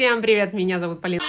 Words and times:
Всем 0.00 0.22
привет, 0.22 0.54
меня 0.54 0.78
зовут 0.78 1.02
Полина. 1.02 1.22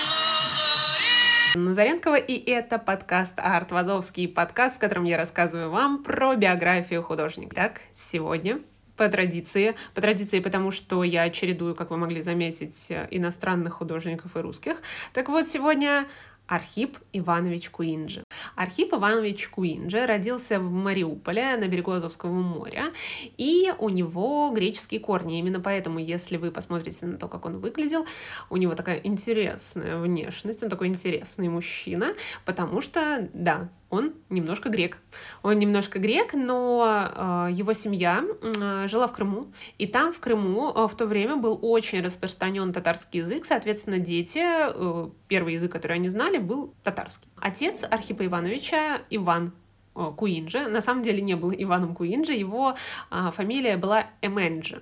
Назаренкова, 1.55 2.15
и 2.15 2.49
это 2.49 2.79
подкаст 2.79 3.37
«Арт 3.37 3.73
Вазовский», 3.73 4.29
подкаст, 4.29 4.77
в 4.77 4.79
котором 4.79 5.03
я 5.03 5.17
рассказываю 5.17 5.69
вам 5.69 6.01
про 6.01 6.37
биографию 6.37 7.03
художника. 7.03 7.53
Так, 7.53 7.81
сегодня 7.91 8.61
по 8.95 9.09
традиции. 9.09 9.75
По 9.93 9.99
традиции, 9.99 10.39
потому 10.39 10.71
что 10.71 11.03
я 11.03 11.29
чередую, 11.31 11.75
как 11.75 11.89
вы 11.89 11.97
могли 11.97 12.21
заметить, 12.21 12.87
иностранных 13.09 13.73
художников 13.73 14.37
и 14.37 14.39
русских. 14.39 14.77
Так 15.11 15.27
вот, 15.27 15.47
сегодня 15.47 16.07
Архип 16.51 16.97
Иванович 17.13 17.69
Куинджи. 17.69 18.25
Архип 18.57 18.93
Иванович 18.93 19.47
Куинджи 19.47 20.05
родился 20.05 20.59
в 20.59 20.69
Мариуполе 20.69 21.55
на 21.55 21.69
берегу 21.69 21.91
Азовского 21.91 22.33
моря, 22.33 22.91
и 23.37 23.71
у 23.79 23.87
него 23.87 24.51
греческие 24.53 24.99
корни. 24.99 25.39
Именно 25.39 25.61
поэтому, 25.61 25.97
если 25.99 26.35
вы 26.35 26.51
посмотрите 26.51 27.05
на 27.05 27.17
то, 27.17 27.29
как 27.29 27.45
он 27.45 27.59
выглядел, 27.59 28.05
у 28.49 28.57
него 28.57 28.75
такая 28.75 28.97
интересная 28.97 29.97
внешность, 29.97 30.61
он 30.61 30.69
такой 30.69 30.87
интересный 30.87 31.47
мужчина, 31.47 32.15
потому 32.43 32.81
что, 32.81 33.29
да, 33.33 33.69
он 33.91 34.13
немножко 34.29 34.69
грек. 34.69 34.97
Он 35.43 35.59
немножко 35.59 35.99
грек, 35.99 36.33
но 36.33 37.11
э, 37.13 37.51
его 37.51 37.73
семья 37.73 38.23
э, 38.41 38.87
жила 38.87 39.05
в 39.05 39.11
Крыму, 39.11 39.51
и 39.77 39.85
там 39.85 40.13
в 40.13 40.19
Крыму 40.19 40.71
э, 40.73 40.87
в 40.87 40.95
то 40.95 41.05
время 41.05 41.35
был 41.35 41.59
очень 41.61 42.01
распространен 42.01 42.73
татарский 42.73 43.19
язык, 43.19 43.45
соответственно, 43.45 43.99
дети, 43.99 44.39
э, 44.41 45.09
первый 45.27 45.55
язык, 45.55 45.71
который 45.71 45.97
они 45.97 46.09
знали, 46.09 46.37
был 46.37 46.73
татарский. 46.83 47.29
Отец 47.35 47.83
Архипа 47.83 48.25
Ивановича 48.25 49.01
Иван 49.09 49.51
э, 49.95 50.11
Куинджи, 50.15 50.67
на 50.67 50.79
самом 50.79 51.03
деле 51.03 51.21
не 51.21 51.35
был 51.35 51.51
Иваном 51.51 51.93
Куинджи, 51.93 52.33
его 52.33 52.75
э, 53.11 53.31
фамилия 53.33 53.75
была 53.75 54.05
Эменджи. 54.21 54.81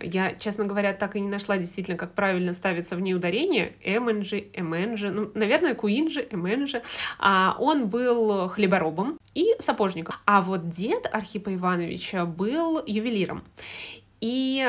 Я, 0.00 0.34
честно 0.34 0.64
говоря, 0.64 0.92
так 0.92 1.16
и 1.16 1.20
не 1.20 1.28
нашла 1.28 1.56
действительно, 1.58 1.96
как 1.96 2.14
правильно 2.14 2.52
ставится 2.52 2.96
в 2.96 3.00
ней 3.00 3.14
ударение. 3.14 3.74
Эменджи, 3.82 4.48
Эменджи, 4.52 5.10
ну, 5.10 5.30
наверное, 5.34 5.74
Куинджи, 5.74 6.26
Эменджи. 6.30 6.82
А 7.18 7.56
он 7.58 7.88
был 7.88 8.48
хлеборобом 8.48 9.18
и 9.34 9.54
сапожником. 9.58 10.16
А 10.24 10.40
вот 10.40 10.68
дед 10.68 11.08
Архипа 11.12 11.54
Ивановича 11.54 12.26
был 12.26 12.82
ювелиром. 12.86 13.42
И 14.20 14.66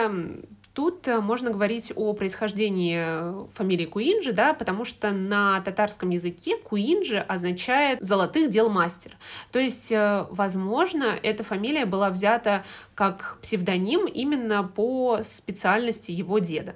Тут 0.80 1.09
э, 1.09 1.19
можно 1.19 1.52
говорить 1.52 1.91
о 1.94 2.13
происхождении 2.13 2.95
э, 2.97 3.47
фамилии 3.53 3.83
Куинджи, 3.83 4.31
да, 4.31 4.53
потому 4.53 4.85
что 4.85 5.11
на 5.11 5.59
татарском 5.59 6.09
языке 6.09 6.55
Куинджи 6.55 7.17
означает 7.17 7.99
«золотых 8.02 8.49
дел 8.49 8.69
мастер». 8.69 9.17
То 9.52 9.59
есть, 9.59 9.91
э, 9.91 10.25
возможно, 10.30 11.19
эта 11.22 11.44
фамилия 11.44 11.85
была 11.85 12.09
взята 12.09 12.63
как 12.95 13.39
псевдоним 13.41 14.05
именно 14.05 14.63
по 14.63 15.19
специальности 15.22 16.11
его 16.11 16.39
деда. 16.39 16.75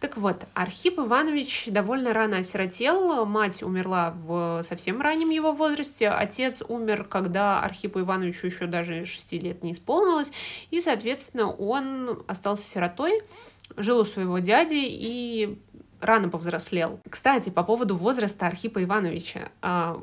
Так 0.00 0.18
вот, 0.18 0.44
Архип 0.52 0.98
Иванович 0.98 1.68
довольно 1.68 2.12
рано 2.12 2.38
осиротел, 2.38 3.24
мать 3.24 3.62
умерла 3.62 4.10
в 4.10 4.62
совсем 4.62 5.00
раннем 5.00 5.30
его 5.30 5.52
возрасте, 5.52 6.10
отец 6.10 6.62
умер, 6.68 7.04
когда 7.04 7.62
Архипу 7.62 8.00
Ивановичу 8.00 8.46
еще 8.46 8.66
даже 8.66 9.06
6 9.06 9.32
лет 9.42 9.64
не 9.64 9.72
исполнилось, 9.72 10.32
и, 10.70 10.80
соответственно, 10.80 11.50
он 11.50 12.22
остался 12.28 12.68
сиротой, 12.68 13.22
жил 13.76 14.00
у 14.00 14.04
своего 14.04 14.38
дяди 14.38 14.84
и 14.84 15.58
рано 16.00 16.28
повзрослел. 16.28 17.00
Кстати, 17.08 17.50
по 17.50 17.62
поводу 17.62 17.96
возраста 17.96 18.46
Архипа 18.46 18.82
Ивановича. 18.82 19.50
А, 19.62 20.02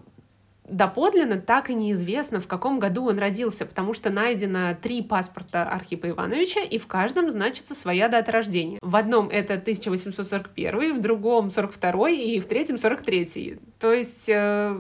доподлинно 0.67 1.39
так 1.39 1.69
и 1.69 1.73
неизвестно, 1.73 2.39
в 2.39 2.47
каком 2.47 2.79
году 2.79 3.05
он 3.05 3.19
родился, 3.19 3.65
потому 3.65 3.93
что 3.93 4.09
найдено 4.09 4.75
три 4.75 5.01
паспорта 5.01 5.63
Архипа 5.63 6.09
Ивановича, 6.09 6.61
и 6.61 6.77
в 6.77 6.87
каждом 6.87 7.31
значится 7.31 7.75
своя 7.75 8.07
дата 8.07 8.31
рождения. 8.31 8.79
В 8.81 8.95
одном 8.95 9.29
это 9.29 9.55
1841, 9.55 10.95
в 10.95 11.01
другом 11.01 11.49
42 11.49 12.09
и 12.09 12.39
в 12.39 12.47
третьем 12.47 12.77
43. 12.77 13.59
То 13.79 13.93
есть 13.93 14.29
э, 14.29 14.77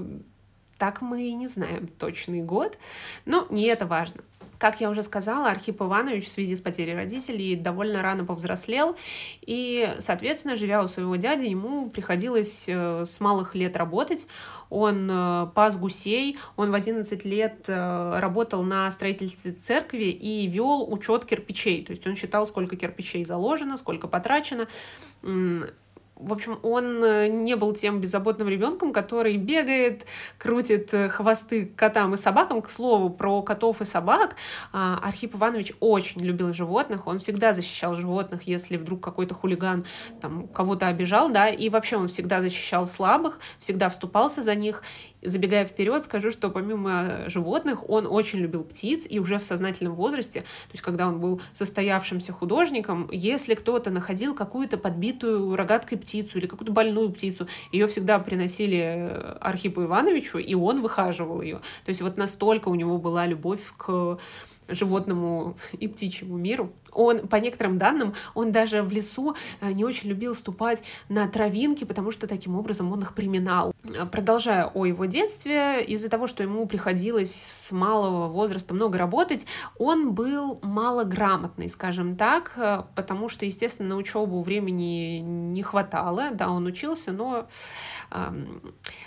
так 0.77 1.01
мы 1.01 1.23
и 1.23 1.33
не 1.33 1.47
знаем 1.47 1.87
точный 1.87 2.41
год, 2.41 2.77
но 3.25 3.47
не 3.49 3.65
это 3.65 3.85
важно. 3.85 4.21
Как 4.59 4.81
я 4.81 4.89
уже 4.89 5.03
сказала, 5.03 5.49
Архип 5.49 5.81
Иванович 5.81 6.25
в 6.25 6.31
связи 6.31 6.55
с 6.55 6.61
потерей 6.61 6.95
родителей 6.95 7.55
довольно 7.55 8.01
рано 8.01 8.25
повзрослел, 8.25 8.95
и, 9.41 9.95
соответственно, 9.99 10.55
живя 10.55 10.83
у 10.83 10.87
своего 10.87 11.15
дяди, 11.15 11.45
ему 11.45 11.89
приходилось 11.89 12.65
э, 12.67 13.05
с 13.05 13.19
малых 13.19 13.55
лет 13.55 13.75
работать. 13.77 14.27
Он 14.69 15.09
э, 15.11 15.47
пас 15.53 15.77
гусей, 15.77 16.37
он 16.55 16.71
в 16.71 16.73
11 16.73 17.25
лет 17.25 17.65
э, 17.67 18.19
работал 18.19 18.63
на 18.63 18.89
строительстве 18.91 19.51
церкви 19.51 20.05
и 20.05 20.47
вел 20.47 20.91
учет 20.91 21.25
кирпичей, 21.25 21.83
то 21.83 21.91
есть 21.91 22.05
он 22.07 22.15
считал, 22.15 22.47
сколько 22.47 22.75
кирпичей 22.75 23.25
заложено, 23.25 23.77
сколько 23.77 24.07
потрачено, 24.07 24.67
в 26.15 26.31
общем, 26.31 26.59
он 26.63 27.03
э, 27.03 27.27
не 27.27 27.55
был 27.55 27.73
тем 27.73 27.99
беззаботным 27.99 28.47
ребенком, 28.47 28.93
который 28.93 29.35
бегает, 29.35 30.05
крутит 30.37 30.93
э, 30.93 31.09
хвосты 31.09 31.65
котам 31.65 32.13
и 32.13 32.17
собакам. 32.17 32.61
К 32.61 32.69
слову, 32.69 33.09
про 33.09 33.41
котов 33.41 33.81
и 33.81 33.85
собак 33.85 34.35
а, 34.71 34.99
Архип 35.03 35.35
Иванович 35.35 35.73
очень 35.79 36.21
любил 36.21 36.53
животных, 36.53 37.07
он 37.07 37.19
всегда 37.19 37.53
защищал 37.53 37.95
животных, 37.95 38.43
если 38.43 38.77
вдруг 38.77 39.01
какой-то 39.01 39.35
хулиган 39.35 39.85
там 40.21 40.47
кого-то 40.47 40.87
обижал, 40.87 41.29
да, 41.29 41.49
и 41.49 41.69
вообще 41.69 41.97
он 41.97 42.07
всегда 42.07 42.41
защищал 42.41 42.85
слабых, 42.85 43.39
всегда 43.59 43.89
вступался 43.89 44.41
за 44.41 44.55
них, 44.55 44.83
забегая 45.25 45.65
вперед, 45.65 46.03
скажу, 46.03 46.31
что 46.31 46.49
помимо 46.49 47.29
животных, 47.29 47.89
он 47.89 48.07
очень 48.07 48.39
любил 48.39 48.63
птиц, 48.63 49.05
и 49.09 49.19
уже 49.19 49.37
в 49.39 49.43
сознательном 49.43 49.95
возрасте, 49.95 50.41
то 50.41 50.71
есть 50.73 50.83
когда 50.83 51.07
он 51.07 51.19
был 51.19 51.41
состоявшимся 51.51 52.33
художником, 52.33 53.09
если 53.11 53.55
кто-то 53.55 53.89
находил 53.89 54.33
какую-то 54.35 54.77
подбитую 54.77 55.55
рогаткой 55.55 55.97
птицу 55.97 56.37
или 56.37 56.47
какую-то 56.47 56.71
больную 56.71 57.11
птицу, 57.11 57.47
ее 57.71 57.87
всегда 57.87 58.19
приносили 58.19 58.77
э, 58.77 59.37
Архипу 59.41 59.83
Ивановичу, 59.83 60.37
и 60.37 60.53
он 60.53 60.81
выхаживал 60.81 61.41
ее. 61.41 61.57
То 61.85 61.89
есть 61.89 62.01
вот 62.01 62.17
настолько 62.17 62.69
у 62.69 62.75
него 62.75 62.97
была 62.97 63.25
любовь 63.25 63.73
к 63.77 64.17
животному 64.67 65.57
и 65.73 65.87
птичьему 65.87 66.37
миру. 66.37 66.71
Он, 66.91 67.27
по 67.27 67.35
некоторым 67.35 67.77
данным, 67.77 68.13
он 68.33 68.51
даже 68.51 68.81
в 68.81 68.91
лесу 68.91 69.35
э, 69.59 69.71
не 69.73 69.83
очень 69.83 70.09
любил 70.09 70.33
ступать 70.33 70.83
на 71.09 71.27
травинки, 71.27 71.83
потому 71.83 72.11
что 72.11 72.27
таким 72.27 72.55
образом 72.55 72.91
он 72.91 73.01
их 73.01 73.13
приминал. 73.13 73.73
Продолжая 74.11 74.67
о 74.67 74.85
его 74.85 75.05
детстве, 75.05 75.83
из-за 75.83 76.09
того, 76.09 76.27
что 76.27 76.41
ему 76.41 76.65
приходилось 76.67 77.33
с 77.35 77.71
малого 77.71 78.27
возраста 78.29 78.73
много 78.73 78.97
работать, 78.97 79.45
он 79.77 80.13
был 80.13 80.59
малограмотный, 80.61 81.67
скажем 81.67 82.15
так, 82.15 82.53
э, 82.57 82.83
потому 82.95 83.29
что, 83.29 83.45
естественно, 83.45 83.89
на 83.89 83.95
учебу 83.97 84.41
времени 84.41 85.19
не 85.19 85.63
хватало. 85.63 86.31
Да, 86.31 86.49
он 86.49 86.65
учился, 86.65 87.11
но 87.11 87.47
э, 88.11 88.33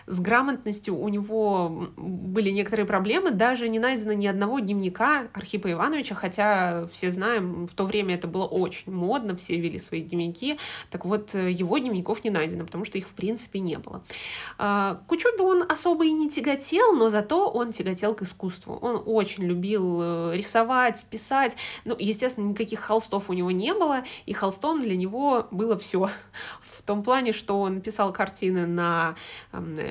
с 0.07 0.21
грамотностью 0.21 0.97
у 0.97 1.09
него 1.09 1.89
были 1.97 2.51
некоторые 2.51 2.87
проблемы. 2.87 3.31
Даже 3.31 3.69
не 3.69 3.79
найдено 3.79 4.13
ни 4.13 4.27
одного 4.27 4.59
дневника 4.59 5.29
Архипа 5.49 5.73
Ивановича, 5.73 6.15
хотя 6.15 6.87
все 6.93 7.11
знаем, 7.11 7.67
в 7.67 7.73
то 7.73 7.87
время 7.87 8.17
это 8.17 8.29
было 8.29 8.45
очень 8.45 8.93
модно, 8.93 9.35
все 9.35 9.59
вели 9.59 9.79
свои 9.79 10.03
дневники. 10.03 10.59
Так 10.91 11.07
вот, 11.07 11.33
его 11.33 11.79
дневников 11.79 12.23
не 12.23 12.29
найдено, 12.29 12.67
потому 12.67 12.85
что 12.85 12.99
их 12.99 13.09
в 13.09 13.13
принципе 13.13 13.61
не 13.61 13.79
было. 13.79 14.03
А, 14.59 15.01
к 15.07 15.11
учебе 15.11 15.43
он 15.43 15.65
особо 15.67 16.05
и 16.05 16.11
не 16.11 16.29
тяготел, 16.29 16.93
но 16.93 17.09
зато 17.09 17.49
он 17.49 17.73
тяготел 17.73 18.15
к 18.15 18.21
искусству. 18.21 18.77
Он 18.83 19.03
очень 19.07 19.45
любил 19.45 20.01
э, 20.03 20.33
рисовать, 20.37 21.07
писать. 21.11 21.57
Ну, 21.87 21.97
естественно, 21.99 22.49
никаких 22.49 22.81
холстов 22.81 23.31
у 23.31 23.33
него 23.33 23.51
не 23.51 23.73
было, 23.73 24.05
и 24.27 24.35
холстом 24.35 24.83
для 24.83 24.97
него 24.97 25.49
было 25.51 25.79
все. 25.79 26.11
В 26.61 26.83
том 26.83 27.03
плане, 27.03 27.33
что 27.33 27.59
он 27.59 27.81
писал 27.81 28.13
картины 28.13 28.67
на 28.67 29.15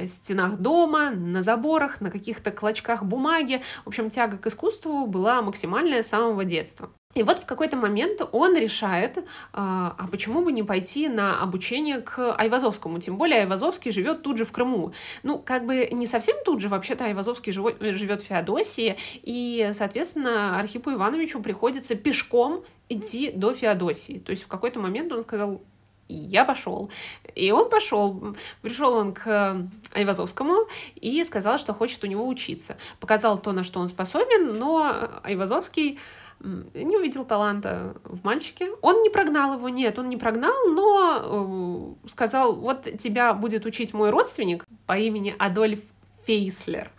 стенах 0.06 0.58
дома, 0.58 1.10
на 1.10 1.42
заборах, 1.42 2.00
на 2.00 2.12
каких-то 2.12 2.52
клочках 2.52 3.04
бумаги. 3.04 3.64
В 3.86 3.88
общем, 3.88 4.12
тяга 4.12 4.38
к 4.38 4.46
искусству 4.46 5.08
была 5.08 5.47
максимальная 5.48 6.04
с 6.04 6.08
самого 6.08 6.46
детства. 6.46 6.90
И 7.16 7.24
вот 7.24 7.40
в 7.40 7.46
какой-то 7.48 7.78
момент 7.78 8.22
он 8.32 8.56
решает, 8.56 9.18
а, 9.52 9.96
а 9.98 10.08
почему 10.08 10.44
бы 10.44 10.52
не 10.52 10.62
пойти 10.62 11.10
на 11.10 11.42
обучение 11.42 12.00
к 12.00 12.36
Айвазовскому, 12.36 13.00
тем 13.00 13.18
более 13.18 13.40
Айвазовский 13.40 13.92
живет 13.92 14.22
тут 14.22 14.38
же 14.38 14.46
в 14.46 14.52
Крыму. 14.52 14.94
Ну, 15.24 15.40
как 15.40 15.66
бы 15.66 15.90
не 15.92 16.06
совсем 16.06 16.38
тут 16.46 16.62
же, 16.62 16.70
вообще-то 16.70 17.06
Айвазовский 17.06 17.52
живет 17.52 18.22
в 18.22 18.26
Феодосии, 18.26 18.98
и, 19.24 19.72
соответственно, 19.74 20.60
Архипу 20.60 20.92
Ивановичу 20.92 21.42
приходится 21.42 21.96
пешком 21.96 22.64
идти 22.88 23.32
до 23.32 23.54
Феодосии. 23.54 24.20
То 24.20 24.32
есть 24.32 24.44
в 24.44 24.48
какой-то 24.48 24.80
момент 24.80 25.12
он 25.12 25.24
сказал, 25.24 25.62
я 26.10 26.46
пошел. 26.46 26.90
И 27.36 27.52
он 27.52 27.70
пошел. 27.70 28.36
Пришел 28.62 28.94
он 28.94 29.14
к 29.14 29.62
Айвазовскому 29.94 30.68
и 30.96 31.24
сказал, 31.24 31.58
что 31.58 31.74
хочет 31.74 32.04
у 32.04 32.08
него 32.08 32.28
учиться. 32.28 32.78
Показал 33.00 33.38
то, 33.38 33.52
на 33.52 33.64
что 33.64 33.80
он 33.80 33.88
способен, 33.88 34.58
но 34.58 34.96
Айвазовский 35.24 36.00
не 36.40 36.98
увидел 36.98 37.26
таланта 37.26 37.96
в 38.04 38.24
мальчике. 38.24 38.72
Он 38.82 39.02
не 39.02 39.10
прогнал 39.10 39.58
его, 39.58 39.70
нет, 39.70 39.98
он 39.98 40.08
не 40.08 40.18
прогнал, 40.18 40.54
но 40.70 41.96
э, 42.04 42.10
сказал, 42.10 42.56
вот 42.56 42.88
тебя 43.00 43.34
будет 43.34 43.66
учить 43.66 43.94
мой 43.94 44.12
родственник 44.12 44.64
по 44.86 44.98
имени 44.98 45.36
Адольф 45.38 45.80
Фейслер. 46.28 46.92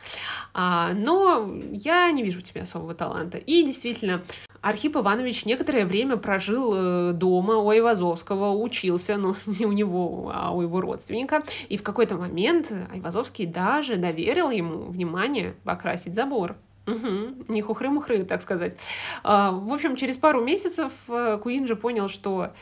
А, 0.54 0.92
но 0.94 1.54
я 1.70 2.10
не 2.10 2.22
вижу 2.22 2.40
у 2.40 2.42
тебя 2.42 2.62
особого 2.62 2.94
таланта. 2.94 3.38
И 3.38 3.62
действительно, 3.62 4.22
Архип 4.60 4.96
Иванович 4.96 5.44
некоторое 5.44 5.86
время 5.86 6.16
прожил 6.16 6.72
э, 6.74 7.12
дома 7.12 7.56
у 7.56 7.70
Айвазовского, 7.70 8.52
учился, 8.52 9.16
ну, 9.16 9.36
не 9.46 9.66
у 9.66 9.72
него, 9.72 10.32
а 10.34 10.52
у 10.52 10.62
его 10.62 10.80
родственника. 10.80 11.42
И 11.68 11.76
в 11.76 11.82
какой-то 11.82 12.16
момент 12.16 12.72
Айвазовский 12.92 13.46
даже 13.46 13.96
доверил 13.96 14.50
ему, 14.50 14.86
внимание, 14.86 15.54
покрасить 15.64 16.14
забор. 16.14 16.56
Угу, 16.86 17.52
не 17.52 17.60
хухры-мухры, 17.60 18.22
так 18.24 18.40
сказать. 18.40 18.76
А, 19.22 19.52
в 19.52 19.72
общем, 19.72 19.94
через 19.94 20.16
пару 20.16 20.42
месяцев 20.42 20.92
э, 21.08 21.38
Куинджи 21.42 21.76
понял, 21.76 22.08
что 22.08 22.52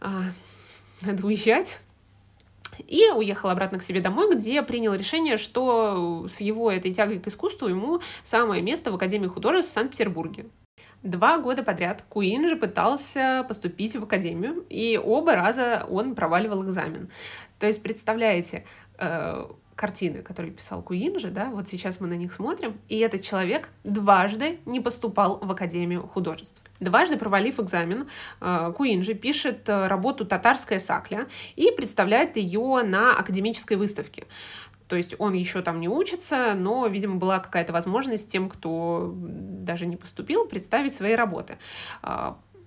а, 0.00 0.22
надо 1.02 1.26
уезжать, 1.26 1.78
и 2.86 3.10
уехал 3.10 3.50
обратно 3.50 3.78
к 3.78 3.82
себе 3.82 4.00
домой, 4.00 4.34
где 4.34 4.62
принял 4.62 4.94
решение, 4.94 5.36
что 5.36 6.26
с 6.30 6.40
его 6.40 6.70
этой 6.70 6.92
тягой 6.92 7.18
к 7.18 7.26
искусству 7.26 7.68
ему 7.68 8.00
самое 8.22 8.62
место 8.62 8.90
в 8.90 8.94
Академии 8.94 9.26
художеств 9.26 9.70
в 9.70 9.74
Санкт-Петербурге. 9.74 10.46
Два 11.02 11.38
года 11.38 11.62
подряд 11.62 12.04
Куин 12.08 12.48
же 12.48 12.56
пытался 12.56 13.44
поступить 13.46 13.94
в 13.94 14.02
академию, 14.02 14.64
и 14.68 15.00
оба 15.02 15.36
раза 15.36 15.86
он 15.88 16.16
проваливал 16.16 16.64
экзамен. 16.64 17.08
То 17.60 17.66
есть, 17.66 17.82
представляете, 17.84 18.64
э, 18.98 19.44
картины, 19.78 20.22
которые 20.22 20.52
писал 20.52 20.82
Куинджи, 20.82 21.28
да, 21.28 21.50
вот 21.50 21.68
сейчас 21.68 22.00
мы 22.00 22.08
на 22.08 22.14
них 22.14 22.32
смотрим, 22.32 22.80
и 22.88 22.98
этот 22.98 23.22
человек 23.22 23.70
дважды 23.84 24.58
не 24.66 24.80
поступал 24.80 25.38
в 25.40 25.50
Академию 25.50 26.02
художеств. 26.02 26.60
Дважды 26.80 27.16
провалив 27.16 27.60
экзамен, 27.60 28.08
э, 28.40 28.72
Куинджи 28.76 29.14
пишет 29.14 29.68
э, 29.68 29.86
работу 29.86 30.26
«Татарская 30.26 30.80
сакля» 30.80 31.28
и 31.54 31.70
представляет 31.70 32.36
ее 32.36 32.82
на 32.82 33.16
академической 33.16 33.76
выставке. 33.76 34.24
То 34.88 34.96
есть 34.96 35.14
он 35.18 35.34
еще 35.34 35.62
там 35.62 35.80
не 35.80 35.88
учится, 35.88 36.54
но, 36.54 36.86
видимо, 36.86 37.16
была 37.16 37.38
какая-то 37.38 37.72
возможность 37.72 38.32
тем, 38.32 38.48
кто 38.48 39.12
даже 39.14 39.86
не 39.86 39.96
поступил, 39.96 40.46
представить 40.46 40.94
свои 40.94 41.14
работы. 41.14 41.58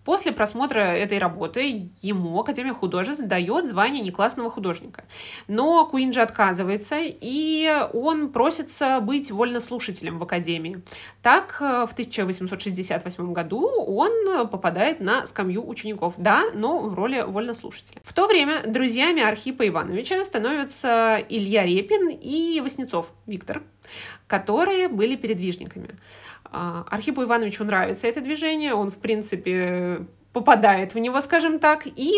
После 0.04 0.32
просмотра 0.32 0.80
этой 0.80 1.20
работы 1.20 1.90
ему 2.02 2.40
Академия 2.40 2.74
художеств 2.74 3.24
дает 3.24 3.68
звание 3.68 4.02
неклассного 4.02 4.50
художника. 4.50 5.04
Но 5.48 5.86
Куинджи 5.86 6.22
отказывается, 6.22 6.98
и 7.00 7.88
он 7.94 8.30
просится 8.32 9.00
быть 9.00 9.30
вольнослушателем 9.32 10.18
в 10.18 10.24
Академии. 10.24 10.82
Так, 11.22 11.58
э, 11.62 11.86
в 11.88 11.94
1868 11.94 13.34
году 13.34 13.68
он 13.68 14.48
попадает 14.48 15.00
на 15.02 15.28
скамью 15.28 15.68
учеников. 15.68 16.16
Да, 16.18 16.46
но 16.54 16.80
в 16.80 16.96
роли 16.96 17.22
вольнослушателя. 17.22 18.02
В 18.04 18.14
то 18.14 18.28
время 18.28 18.64
друзьями 18.66 19.22
Архипа 19.22 19.68
Ивановича 19.68 20.24
становятся 20.26 21.24
Илья 21.30 21.66
Репин 21.66 22.10
и 22.10 22.60
Васнецов 22.62 23.14
Виктор, 23.28 23.62
которые 24.28 24.88
были 24.88 25.16
передвижниками. 25.16 25.90
А, 26.52 26.86
Архипу 26.90 27.24
Ивановичу 27.24 27.64
нравится 27.64 28.08
это 28.08 28.22
движение, 28.22 28.74
он, 28.74 28.90
в 28.92 28.98
принципе, 28.98 30.06
попадает 30.34 30.94
в 30.94 31.00
него, 31.00 31.22
скажем 31.22 31.60
так, 31.60 31.88
и 31.88 32.14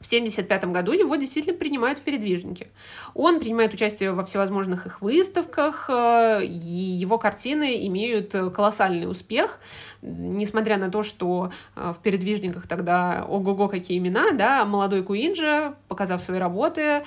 в 0.00 0.06
1975 0.06 0.66
году 0.66 0.92
его 0.92 1.16
действительно 1.16 1.56
принимают 1.56 1.98
в 1.98 2.02
передвижники. 2.02 2.68
Он 3.14 3.40
принимает 3.40 3.72
участие 3.72 4.12
во 4.12 4.24
всевозможных 4.24 4.86
их 4.86 5.00
выставках, 5.00 5.88
э, 5.88 6.44
и 6.44 6.48
его 6.48 7.16
картины 7.16 7.86
имеют 7.86 8.32
колоссальный 8.54 9.10
успех, 9.10 9.60
несмотря 10.02 10.76
на 10.76 10.90
то, 10.90 11.02
что 11.02 11.52
э, 11.74 11.94
в 11.96 12.02
передвижниках 12.02 12.66
тогда 12.66 13.24
ого-го 13.26 13.68
какие 13.68 13.96
имена, 13.96 14.32
да, 14.32 14.66
молодой 14.66 15.02
Куинджи, 15.02 15.74
показав 15.88 16.20
свои 16.20 16.38
работы, 16.38 17.02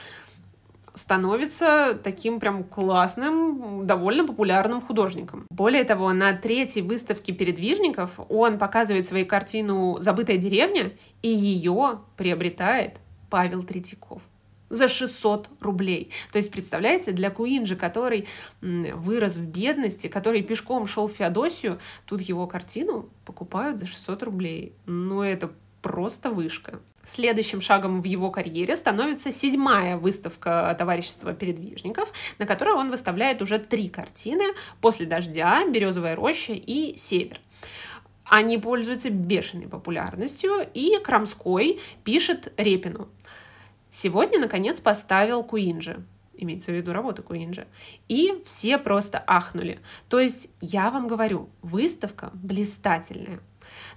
становится 0.98 1.98
таким 2.04 2.40
прям 2.40 2.64
классным, 2.64 3.86
довольно 3.86 4.26
популярным 4.26 4.82
художником. 4.82 5.46
Более 5.50 5.84
того, 5.84 6.12
на 6.12 6.34
третьей 6.34 6.82
выставке 6.82 7.32
передвижников 7.32 8.20
он 8.30 8.58
показывает 8.58 9.06
свою 9.06 9.26
картину 9.26 9.98
«Забытая 10.00 10.38
деревня», 10.38 10.92
и 11.22 11.30
ее 11.30 12.00
приобретает 12.18 12.98
Павел 13.30 13.64
Третьяков 13.64 14.22
за 14.70 14.88
600 14.88 15.50
рублей. 15.62 16.12
То 16.32 16.38
есть, 16.38 16.52
представляете, 16.52 17.12
для 17.12 17.30
Куинджи, 17.30 17.76
который 17.76 18.28
вырос 18.62 19.38
в 19.38 19.48
бедности, 19.48 20.08
который 20.08 20.42
пешком 20.42 20.88
шел 20.88 21.08
в 21.08 21.14
Феодосию, 21.14 21.80
тут 22.06 22.22
его 22.22 22.48
картину 22.48 23.10
покупают 23.26 23.80
за 23.80 23.88
600 23.88 24.24
рублей. 24.24 24.74
Ну, 24.86 25.22
это 25.22 25.52
просто 25.88 26.30
вышка. 26.30 26.81
Следующим 27.06 27.62
шагом 27.62 28.01
в 28.01 28.04
его 28.04 28.30
карьере 28.30 28.75
становится 28.75 29.31
седьмая 29.31 29.95
выставка 29.95 30.75
товарищества 30.78 31.34
передвижников, 31.34 32.12
на 32.39 32.45
которой 32.45 32.74
он 32.74 32.89
выставляет 32.89 33.42
уже 33.42 33.57
три 33.57 33.88
картины 33.88 34.44
«После 34.81 35.06
дождя», 35.06 35.66
«Березовая 35.66 36.18
роща» 36.18 36.51
и 36.51 36.98
«Север». 36.98 37.39
Они 38.25 38.57
пользуются 38.57 39.10
бешеной 39.10 39.69
популярностью, 39.69 40.68
и 40.74 41.00
Крамской 41.01 41.80
пишет 42.04 42.51
Репину. 42.57 43.07
Сегодня, 43.90 44.40
наконец, 44.40 44.81
поставил 44.81 45.42
Куинджи 45.44 46.04
имеется 46.40 46.72
в 46.72 46.75
виду 46.75 46.94
работа 46.94 47.24
Куинджи. 47.24 47.66
И 48.07 48.44
все 48.45 48.78
просто 48.78 49.24
ахнули. 49.25 49.80
То 50.07 50.19
есть, 50.19 50.54
я 50.62 50.92
вам 50.92 51.07
говорю, 51.07 51.50
выставка 51.63 52.30
блистательная. 52.33 53.40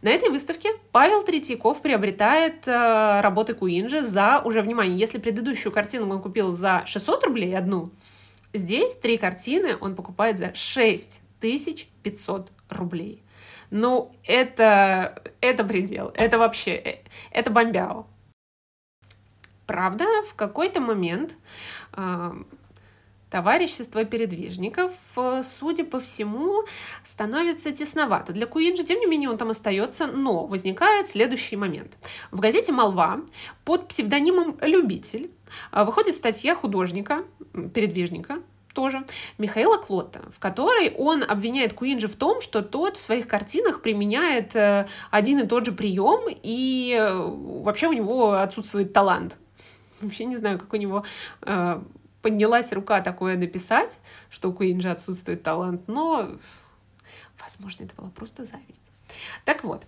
На 0.02 0.08
этой 0.08 0.30
выставке 0.30 0.70
Павел 0.92 1.22
Третьяков 1.22 1.82
приобретает 1.82 2.66
э, 2.66 3.20
работы 3.20 3.54
Куинджи 3.54 4.02
за, 4.02 4.40
уже 4.44 4.62
внимание, 4.62 4.96
если 4.98 5.18
предыдущую 5.18 5.72
картину 5.72 6.10
он 6.10 6.22
купил 6.22 6.52
за 6.52 6.82
600 6.86 7.24
рублей 7.24 7.56
одну, 7.56 7.90
здесь 8.54 8.96
три 8.96 9.18
картины 9.18 9.76
он 9.80 9.94
покупает 9.94 10.38
за 10.38 10.54
6500 10.54 12.52
рублей. 12.70 13.22
Ну, 13.70 14.12
это, 14.24 15.22
это 15.40 15.64
предел, 15.64 16.12
это 16.14 16.38
вообще, 16.38 16.72
э, 16.72 16.98
это 17.30 17.50
бомбяо. 17.50 18.06
Правда, 19.66 20.06
в 20.28 20.34
какой-то 20.34 20.80
момент 20.80 21.36
э, 21.92 22.32
товарищество 23.30 24.04
передвижников, 24.04 24.92
э, 25.16 25.42
судя 25.42 25.84
по 25.84 26.00
всему, 26.00 26.64
становится 27.04 27.70
тесновато. 27.70 28.32
Для 28.32 28.46
Куинджи, 28.46 28.84
тем 28.84 28.98
не 28.98 29.06
менее, 29.06 29.30
он 29.30 29.38
там 29.38 29.50
остается, 29.50 30.06
но 30.06 30.46
возникает 30.46 31.06
следующий 31.08 31.56
момент. 31.56 31.92
В 32.32 32.40
газете 32.40 32.72
«Молва» 32.72 33.20
под 33.64 33.88
псевдонимом 33.88 34.58
«Любитель» 34.60 35.30
э, 35.72 35.84
выходит 35.84 36.16
статья 36.16 36.54
художника, 36.54 37.24
передвижника, 37.72 38.38
тоже, 38.74 39.04
Михаила 39.36 39.78
Клотта, 39.78 40.20
в 40.32 40.38
которой 40.38 40.94
он 40.96 41.24
обвиняет 41.24 41.72
Куинджи 41.72 42.06
в 42.06 42.14
том, 42.14 42.40
что 42.40 42.62
тот 42.62 42.96
в 42.96 43.02
своих 43.02 43.26
картинах 43.26 43.82
применяет 43.82 44.54
э, 44.54 44.86
один 45.10 45.40
и 45.40 45.46
тот 45.46 45.66
же 45.66 45.72
прием, 45.72 46.28
и 46.28 46.96
вообще 47.64 47.88
у 47.88 47.92
него 47.92 48.32
отсутствует 48.32 48.92
талант. 48.92 49.36
Вообще 50.00 50.24
не 50.24 50.36
знаю, 50.36 50.58
как 50.58 50.72
у 50.72 50.76
него 50.76 51.04
поднялась 52.22 52.72
рука 52.72 53.00
такое 53.00 53.36
написать, 53.36 53.98
что 54.28 54.50
у 54.50 54.52
Куинджи 54.52 54.90
отсутствует 54.90 55.42
талант, 55.42 55.82
но, 55.86 56.30
возможно, 57.40 57.84
это 57.84 57.94
была 57.94 58.10
просто 58.10 58.44
зависть. 58.44 58.82
Так 59.44 59.64
вот, 59.64 59.84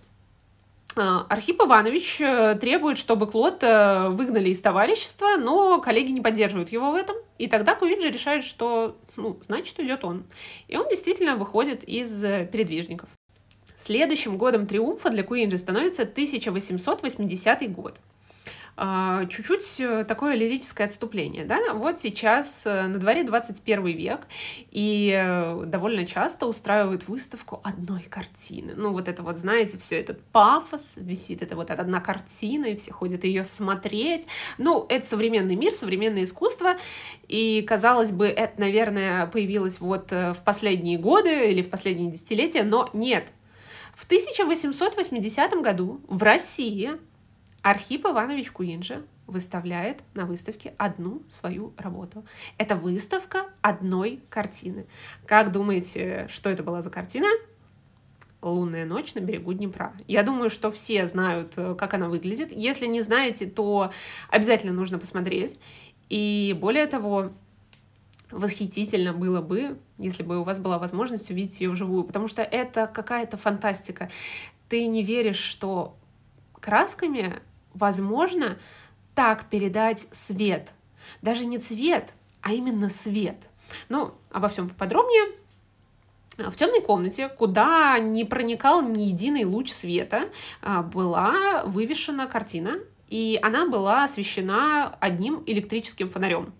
э, 0.95 1.01
Архип 1.01 1.61
Иванович 1.61 2.21
э, 2.21 2.55
требует, 2.59 2.97
чтобы 2.97 3.27
Клод 3.27 3.63
э, 3.63 4.09
выгнали 4.09 4.49
из 4.49 4.61
товарищества, 4.61 5.37
но 5.37 5.79
коллеги 5.79 6.11
не 6.11 6.21
поддерживают 6.21 6.69
его 6.69 6.91
в 6.91 6.95
этом. 6.95 7.15
И 7.37 7.47
тогда 7.47 7.75
Куинджи 7.75 8.09
решает, 8.09 8.43
что, 8.43 8.97
ну, 9.15 9.39
значит, 9.43 9.79
идет 9.79 10.03
он. 10.03 10.23
И 10.67 10.77
он 10.77 10.87
действительно 10.89 11.35
выходит 11.35 11.83
из 11.83 12.21
передвижников. 12.21 13.09
Следующим 13.75 14.37
годом 14.37 14.67
триумфа 14.67 15.09
для 15.09 15.23
Куинджи 15.23 15.57
становится 15.57 16.03
1880 16.03 17.71
год. 17.71 17.99
А, 18.75 19.25
чуть-чуть 19.25 19.79
э, 19.81 20.03
такое 20.03 20.33
лирическое 20.33 20.87
отступление, 20.87 21.45
да, 21.45 21.73
вот 21.75 21.99
сейчас 21.99 22.65
э, 22.65 22.87
на 22.87 22.97
дворе 22.97 23.23
21 23.23 23.85
век, 23.85 24.21
и 24.71 25.13
э, 25.15 25.65
довольно 25.67 26.07
часто 26.07 26.47
устраивают 26.47 27.07
выставку 27.07 27.61
одной 27.63 28.01
картины, 28.01 28.73
ну, 28.75 28.91
вот 28.91 29.07
это 29.07 29.21
вот, 29.21 29.37
знаете, 29.37 29.77
все 29.77 29.99
этот 29.99 30.23
пафос, 30.23 30.95
висит 30.97 31.43
это 31.43 31.55
вот 31.55 31.69
одна 31.69 32.01
картина, 32.01 32.65
и 32.65 32.75
все 32.75 32.91
ходят 32.91 33.23
ее 33.25 33.43
смотреть, 33.43 34.25
ну, 34.57 34.87
это 34.89 35.05
современный 35.05 35.55
мир, 35.55 35.73
современное 35.73 36.23
искусство, 36.23 36.77
и, 37.27 37.61
казалось 37.61 38.09
бы, 38.09 38.25
это, 38.25 38.59
наверное, 38.59 39.27
появилось 39.27 39.81
вот 39.81 40.09
в 40.09 40.37
последние 40.43 40.97
годы 40.97 41.51
или 41.51 41.61
в 41.61 41.69
последние 41.69 42.11
десятилетия, 42.11 42.63
но 42.63 42.89
нет, 42.93 43.27
в 43.93 44.05
1880 44.05 45.61
году 45.61 46.01
в 46.07 46.23
России 46.23 46.93
Архип 47.63 48.05
Иванович 48.05 48.51
Куинджи 48.51 49.05
выставляет 49.25 50.03
на 50.13 50.25
выставке 50.25 50.73
одну 50.77 51.23
свою 51.29 51.73
работу. 51.77 52.25
Это 52.57 52.75
выставка 52.75 53.45
одной 53.61 54.21
картины. 54.29 54.85
Как 55.25 55.53
думаете, 55.53 56.27
что 56.29 56.49
это 56.49 56.61
была 56.61 56.81
за 56.81 56.91
картина? 56.91 57.27
«Лунная 58.41 58.85
ночь 58.85 59.15
на 59.15 59.21
берегу 59.21 59.53
Днепра». 59.53 59.93
Я 60.05 60.23
думаю, 60.23 60.49
что 60.49 60.69
все 60.69 61.07
знают, 61.07 61.53
э, 61.55 61.75
как 61.75 61.93
она 61.93 62.09
выглядит. 62.09 62.51
Если 62.51 62.85
не 62.87 62.99
знаете, 62.99 63.45
то 63.45 63.93
обязательно 64.29 64.73
нужно 64.73 64.99
посмотреть. 64.99 65.57
И 66.09 66.53
более 66.59 66.85
того, 66.87 67.31
восхитительно 68.29 69.13
было 69.13 69.39
бы, 69.41 69.79
если 69.97 70.23
бы 70.23 70.39
у 70.39 70.43
вас 70.43 70.59
была 70.59 70.77
возможность 70.77 71.31
увидеть 71.31 71.61
ее 71.61 71.69
вживую, 71.69 72.03
потому 72.03 72.27
что 72.27 72.41
это 72.41 72.85
какая-то 72.87 73.37
фантастика 73.37 74.09
ты 74.67 74.87
не 74.87 75.03
веришь, 75.03 75.37
что 75.37 75.95
красками 76.59 77.41
возможно 77.73 78.57
так 79.15 79.49
передать 79.49 80.07
свет. 80.11 80.71
Даже 81.21 81.45
не 81.45 81.57
цвет, 81.57 82.13
а 82.41 82.53
именно 82.53 82.89
свет. 82.89 83.37
Ну, 83.89 84.13
обо 84.31 84.47
всем 84.47 84.69
поподробнее. 84.69 85.35
В 86.37 86.55
темной 86.55 86.81
комнате, 86.81 87.29
куда 87.29 87.99
не 87.99 88.25
проникал 88.25 88.81
ни 88.81 89.03
единый 89.03 89.45
луч 89.45 89.71
света, 89.71 90.29
а, 90.61 90.81
была 90.81 91.63
вывешена 91.65 92.25
картина, 92.25 92.79
и 93.07 93.39
она 93.43 93.67
была 93.67 94.05
освещена 94.05 94.95
одним 94.99 95.43
электрическим 95.45 96.09
фонарем. 96.09 96.51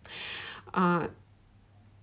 А, 0.71 1.09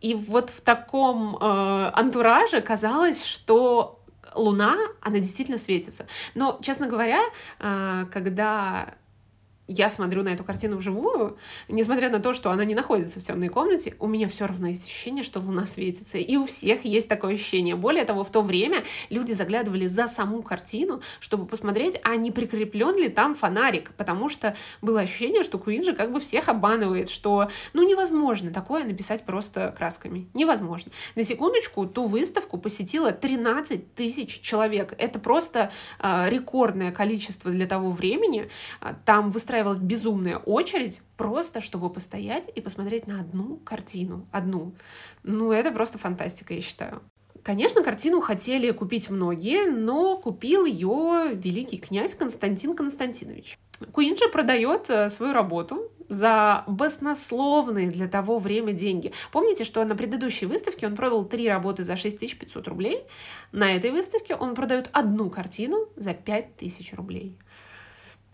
и 0.01 0.15
вот 0.15 0.51
в 0.51 0.63
таком 0.63 1.37
антураже 1.41 2.63
казалось, 2.63 3.23
что 3.23 4.01
Луна, 4.35 4.77
она 5.03 5.19
действительно 5.19 5.59
светится. 5.59 6.07
Но, 6.35 6.59
честно 6.63 6.87
говоря, 6.87 7.21
когда 7.59 8.95
я 9.71 9.89
смотрю 9.89 10.25
на 10.25 10.31
эту 10.31 10.43
картину 10.43 10.79
вживую, 10.79 11.39
несмотря 11.69 12.11
на 12.11 12.19
то, 12.19 12.33
что 12.33 12.51
она 12.51 12.65
не 12.65 12.75
находится 12.75 13.21
в 13.21 13.23
темной 13.23 13.49
комнате, 13.49 13.95
у 14.01 14.09
меня 14.09 14.29
все 14.29 14.47
равно 14.47 14.67
есть 14.67 14.85
ощущение, 14.85 15.23
что 15.23 15.39
луна 15.39 15.65
светится. 15.67 16.19
И 16.19 16.37
у 16.37 16.45
всех 16.45 16.85
есть 16.85 17.09
такое 17.09 17.35
ощущение. 17.35 17.77
Более 17.77 18.05
того, 18.05 18.25
в 18.25 18.31
то 18.31 18.43
время 18.43 18.83
люди 19.11 19.33
заглядывали 19.33 19.87
за 19.87 20.09
саму 20.09 20.43
картину, 20.43 21.03
чтобы 21.21 21.47
посмотреть, 21.47 22.01
а 22.03 22.17
не 22.17 22.33
прикреплен 22.33 22.97
ли 22.97 23.09
там 23.09 23.37
фонарик, 23.37 23.93
потому 23.97 24.29
что 24.29 24.57
было 24.83 25.01
ощущение, 25.01 25.45
что 25.45 25.57
Куинджи 25.59 25.95
как 25.95 26.13
бы 26.13 26.19
всех 26.19 26.49
обманывает, 26.49 27.09
что 27.09 27.49
ну 27.73 27.89
невозможно 27.89 28.53
такое 28.53 28.83
написать 28.83 29.25
просто 29.25 29.73
красками. 29.79 30.27
Невозможно. 30.35 30.91
На 31.15 31.23
секундочку, 31.23 31.87
ту 31.87 32.07
выставку 32.07 32.59
посетило 32.59 33.13
13 33.13 33.95
тысяч 33.95 34.41
человек. 34.41 34.95
Это 34.99 35.21
просто 35.21 35.71
э, 36.01 36.29
рекордное 36.29 36.91
количество 36.91 37.53
для 37.53 37.67
того 37.67 37.91
времени. 37.93 38.49
Там 39.05 39.31
выстраивались 39.31 39.60
выстраивалась 39.61 39.79
безумная 39.79 40.39
очередь 40.39 41.03
просто, 41.17 41.61
чтобы 41.61 41.91
постоять 41.91 42.49
и 42.55 42.61
посмотреть 42.61 43.07
на 43.07 43.21
одну 43.21 43.57
картину. 43.57 44.27
Одну. 44.33 44.73
Ну, 45.23 45.53
это 45.53 45.71
просто 45.71 45.99
фантастика, 45.99 46.55
я 46.55 46.61
считаю. 46.61 47.03
Конечно, 47.43 47.83
картину 47.83 48.21
хотели 48.21 48.71
купить 48.71 49.11
многие, 49.11 49.71
но 49.71 50.19
купил 50.19 50.67
ее 50.67 51.31
великий 51.33 51.79
князь 51.79 52.15
Константин 52.15 52.77
Константинович. 52.77 53.59
Куинджи 53.93 54.29
продает 54.31 54.91
э, 54.91 55.09
свою 55.09 55.33
работу 55.33 55.91
за 56.11 56.65
баснословные 56.67 57.89
для 57.89 58.09
того 58.09 58.39
время 58.39 58.73
деньги. 58.73 59.13
Помните, 59.33 59.65
что 59.65 59.83
на 59.85 59.97
предыдущей 59.97 60.47
выставке 60.47 60.87
он 60.87 60.97
продал 60.97 61.25
три 61.25 61.49
работы 61.49 61.83
за 61.85 61.97
6500 61.97 62.69
рублей? 62.69 62.99
На 63.53 63.75
этой 63.75 63.91
выставке 63.91 64.35
он 64.35 64.55
продает 64.55 64.91
одну 64.93 65.31
картину 65.31 65.89
за 65.97 66.13
5000 66.13 66.93
рублей. 66.95 67.39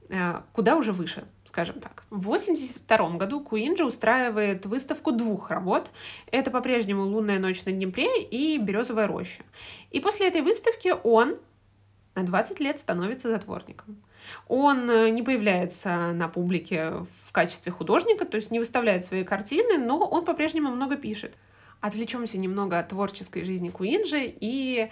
Э, 0.09 0.43
куда 0.53 0.77
уже 0.77 0.93
выше, 0.93 1.25
скажем 1.45 1.81
так. 1.81 2.05
В 2.11 2.29
1982 2.29 3.17
году 3.17 3.41
Куинджи 3.41 3.85
устраивает 3.85 4.67
выставку 4.67 5.13
двух 5.13 5.51
работ. 5.51 5.91
Это 6.31 6.51
по-прежнему 6.51 7.03
«Лунная 7.03 7.39
ночь 7.39 7.65
на 7.65 7.73
Днепре» 7.73 8.23
и 8.23 8.59
«Березовая 8.59 9.07
роща». 9.07 9.43
И 9.91 10.01
после 10.01 10.29
этой 10.29 10.43
выставки 10.43 10.95
он 11.03 11.39
на 12.15 12.25
20 12.25 12.61
лет 12.61 12.79
становится 12.79 13.29
затворником. 13.29 14.03
Он 14.49 14.89
э, 14.91 15.09
не 15.11 15.23
появляется 15.23 16.13
на 16.13 16.29
публике 16.29 17.05
в 17.25 17.33
качестве 17.33 17.73
художника, 17.73 18.25
то 18.25 18.37
есть 18.37 18.51
не 18.51 18.59
выставляет 18.59 19.05
свои 19.05 19.25
картины, 19.25 19.79
но 19.79 19.99
он 19.99 20.25
по-прежнему 20.25 20.71
много 20.71 20.97
пишет. 20.97 21.37
Отвлечемся 21.81 22.39
немного 22.39 22.79
от 22.79 22.89
творческой 22.89 23.45
жизни 23.45 23.71
Куинджи 23.71 24.23
и 24.25 24.91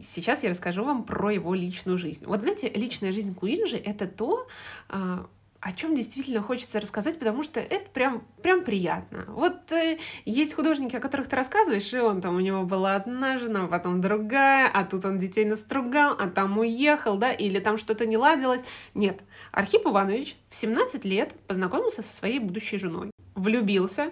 Сейчас 0.00 0.42
я 0.42 0.50
расскажу 0.50 0.84
вам 0.84 1.04
про 1.04 1.30
его 1.30 1.54
личную 1.54 1.98
жизнь. 1.98 2.24
Вот 2.26 2.42
знаете, 2.42 2.68
личная 2.68 3.12
жизнь 3.12 3.34
Куинджи— 3.34 3.76
это 3.84 4.06
то, 4.06 4.46
а, 4.88 5.26
о 5.60 5.72
чем 5.72 5.94
действительно 5.94 6.42
хочется 6.42 6.80
рассказать, 6.80 7.18
потому 7.18 7.42
что 7.42 7.60
это 7.60 7.88
прям, 7.90 8.22
прям 8.42 8.64
приятно. 8.64 9.24
Вот 9.28 9.70
э, 9.72 9.98
есть 10.24 10.54
художники, 10.54 10.96
о 10.96 11.00
которых 11.00 11.28
ты 11.28 11.36
рассказываешь, 11.36 11.92
и 11.92 11.98
он 11.98 12.22
там, 12.22 12.36
у 12.36 12.40
него 12.40 12.62
была 12.64 12.96
одна 12.96 13.36
жена, 13.36 13.66
потом 13.66 14.00
другая, 14.00 14.70
а 14.72 14.84
тут 14.84 15.04
он 15.04 15.18
детей 15.18 15.44
настругал, 15.44 16.16
а 16.18 16.28
там 16.28 16.58
уехал, 16.58 17.18
да, 17.18 17.32
или 17.32 17.58
там 17.58 17.76
что-то 17.76 18.06
не 18.06 18.16
ладилось. 18.16 18.64
Нет, 18.94 19.20
Архип 19.52 19.86
Иванович 19.86 20.36
в 20.48 20.56
17 20.56 21.04
лет 21.04 21.34
познакомился 21.46 22.00
со 22.00 22.14
своей 22.14 22.38
будущей 22.38 22.78
женой, 22.78 23.10
влюбился, 23.34 24.10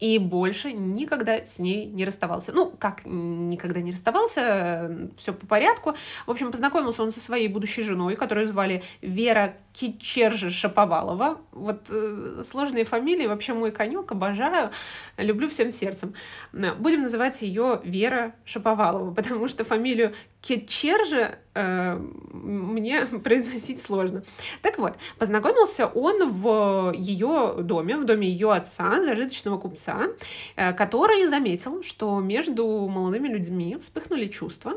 и 0.00 0.18
больше 0.18 0.72
никогда 0.72 1.44
с 1.46 1.58
ней 1.58 1.86
не 1.86 2.04
расставался. 2.04 2.52
Ну, 2.52 2.70
как 2.70 3.02
никогда 3.04 3.80
не 3.80 3.92
расставался, 3.92 5.10
все 5.16 5.32
по 5.32 5.46
порядку. 5.46 5.94
В 6.26 6.30
общем, 6.30 6.50
познакомился 6.50 7.02
он 7.02 7.10
со 7.10 7.20
своей 7.20 7.48
будущей 7.48 7.82
женой, 7.82 8.16
которую 8.16 8.48
звали 8.48 8.82
Вера 9.00 9.56
Кичержи 9.72 10.50
Шаповалова. 10.50 11.40
Вот 11.52 11.86
э, 11.90 12.42
сложные 12.44 12.84
фамилии, 12.84 13.26
вообще 13.26 13.54
мой 13.54 13.70
конек, 13.70 14.10
обожаю, 14.10 14.70
люблю 15.16 15.48
всем 15.48 15.70
сердцем. 15.72 16.14
Будем 16.52 17.02
называть 17.02 17.42
ее 17.42 17.80
Вера 17.84 18.34
Шаповалова, 18.44 19.14
потому 19.14 19.48
что 19.48 19.64
фамилию 19.64 20.14
Кичержи 20.40 21.18
э, 21.18 21.38
мне 21.54 23.06
произносить 23.24 23.80
сложно. 23.80 24.24
Так 24.62 24.78
вот, 24.78 24.94
познакомился 25.18 25.86
он 25.86 26.30
в 26.30 26.92
ее 26.96 27.56
доме, 27.60 27.96
в 27.96 28.04
доме 28.04 28.28
ее 28.28 28.52
отца, 28.52 29.02
зажиточного 29.02 29.58
купца, 29.58 30.08
э, 30.56 30.72
который 30.72 31.26
заметил, 31.26 31.82
что 31.82 32.20
между 32.20 32.66
молодыми 32.88 33.28
людьми 33.28 33.76
вспыхнули 33.80 34.26
чувства, 34.26 34.74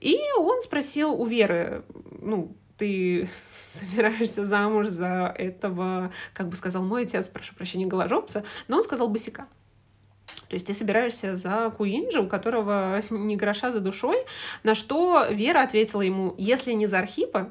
и 0.00 0.18
он 0.38 0.60
спросил 0.62 1.12
у 1.12 1.26
Веры, 1.26 1.84
ну, 2.20 2.56
ты 2.76 3.28
собираешься 3.64 4.44
замуж 4.44 4.88
за 4.88 5.34
этого, 5.36 6.12
как 6.32 6.48
бы 6.48 6.56
сказал 6.56 6.84
мой 6.84 7.02
отец, 7.02 7.28
прошу 7.28 7.54
прощения, 7.54 7.86
голожопца, 7.86 8.44
но 8.68 8.76
он 8.76 8.82
сказал 8.82 9.08
босика. 9.08 9.46
То 10.54 10.56
есть 10.56 10.68
ты 10.68 10.72
собираешься 10.72 11.34
за 11.34 11.74
Куинджи, 11.76 12.20
у 12.20 12.28
которого 12.28 13.02
ни 13.10 13.34
гроша 13.34 13.72
за 13.72 13.80
душой, 13.80 14.18
на 14.62 14.76
что 14.76 15.26
Вера 15.28 15.62
ответила 15.62 16.00
ему, 16.00 16.32
если 16.38 16.70
не 16.74 16.86
за 16.86 17.00
Архипа, 17.00 17.50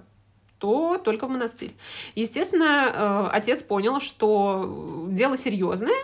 то 0.58 0.98
только 0.98 1.28
в 1.28 1.30
монастырь. 1.30 1.76
Естественно, 2.16 3.28
э, 3.34 3.36
отец 3.36 3.62
понял, 3.62 4.00
что 4.00 5.06
дело 5.10 5.36
серьезное, 5.36 5.98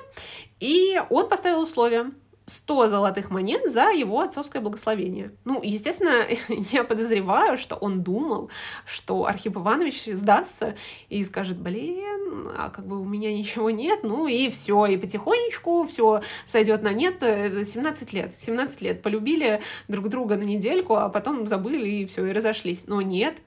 и 0.60 1.02
он 1.10 1.30
поставил 1.30 1.62
условия. 1.62 2.12
100 2.50 2.88
золотых 2.88 3.30
монет 3.30 3.70
за 3.70 3.90
его 3.92 4.20
отцовское 4.20 4.62
благословение. 4.62 5.32
Ну, 5.46 5.62
естественно, 5.62 6.26
я 6.50 6.84
подозреваю, 6.84 7.58
что 7.58 7.76
он 7.76 8.02
думал, 8.02 8.50
что 8.86 9.26
Архип 9.26 9.58
Иванович 9.58 10.06
сдастся 10.14 10.76
и 11.10 11.24
скажет, 11.24 11.58
блин, 11.58 12.50
а 12.58 12.70
как 12.70 12.88
бы 12.88 13.00
у 13.00 13.06
меня 13.06 13.32
ничего 13.32 13.70
нет, 13.70 14.00
ну 14.04 14.28
и 14.28 14.50
все, 14.50 14.86
и 14.88 14.98
потихонечку 14.98 15.86
все 15.88 16.22
сойдет 16.46 16.82
на 16.82 16.94
нет. 16.94 17.22
17 17.22 18.14
лет, 18.14 18.34
17 18.38 18.82
лет 18.82 19.02
полюбили 19.02 19.62
друг 19.88 20.10
друга 20.10 20.36
на 20.36 20.44
недельку, 20.44 20.96
а 20.96 21.10
потом 21.10 21.48
забыли 21.48 21.88
и 21.88 22.06
все, 22.06 22.26
и 22.26 22.32
разошлись. 22.32 22.88
Но 22.88 23.02
нет, 23.02 23.38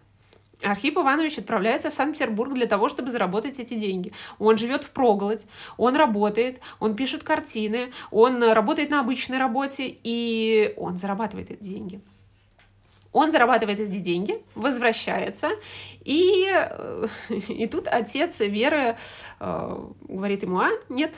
Архип 0.63 0.99
Иванович 0.99 1.39
отправляется 1.39 1.91
в 1.91 1.95
Санкт-Петербург 1.95 2.55
для 2.55 2.67
того, 2.67 2.89
чтобы 2.89 3.11
заработать 3.11 3.59
эти 3.59 3.75
деньги. 3.75 4.13
Он 4.39 4.57
живет 4.57 4.85
в 4.85 4.91
проголодь, 4.91 5.47
он 5.77 5.97
работает, 5.97 6.61
он 6.81 6.97
пишет 6.97 7.23
картины, 7.23 7.93
он 8.11 8.43
работает 8.43 8.91
на 8.91 9.01
обычной 9.01 9.39
работе, 9.39 9.99
и 10.03 10.75
он 10.77 10.99
зарабатывает 10.99 11.51
эти 11.51 11.63
деньги. 11.63 12.01
Он 13.13 13.31
зарабатывает 13.31 13.79
эти 13.79 13.99
деньги, 13.99 14.43
возвращается, 14.55 15.51
и, 16.03 16.49
э, 16.51 17.07
и 17.49 17.67
тут 17.67 17.87
отец 17.87 18.41
Веры 18.41 18.97
э, 19.39 19.87
говорит 20.09 20.43
ему, 20.43 20.61
а, 20.61 20.71
нет, 20.89 21.15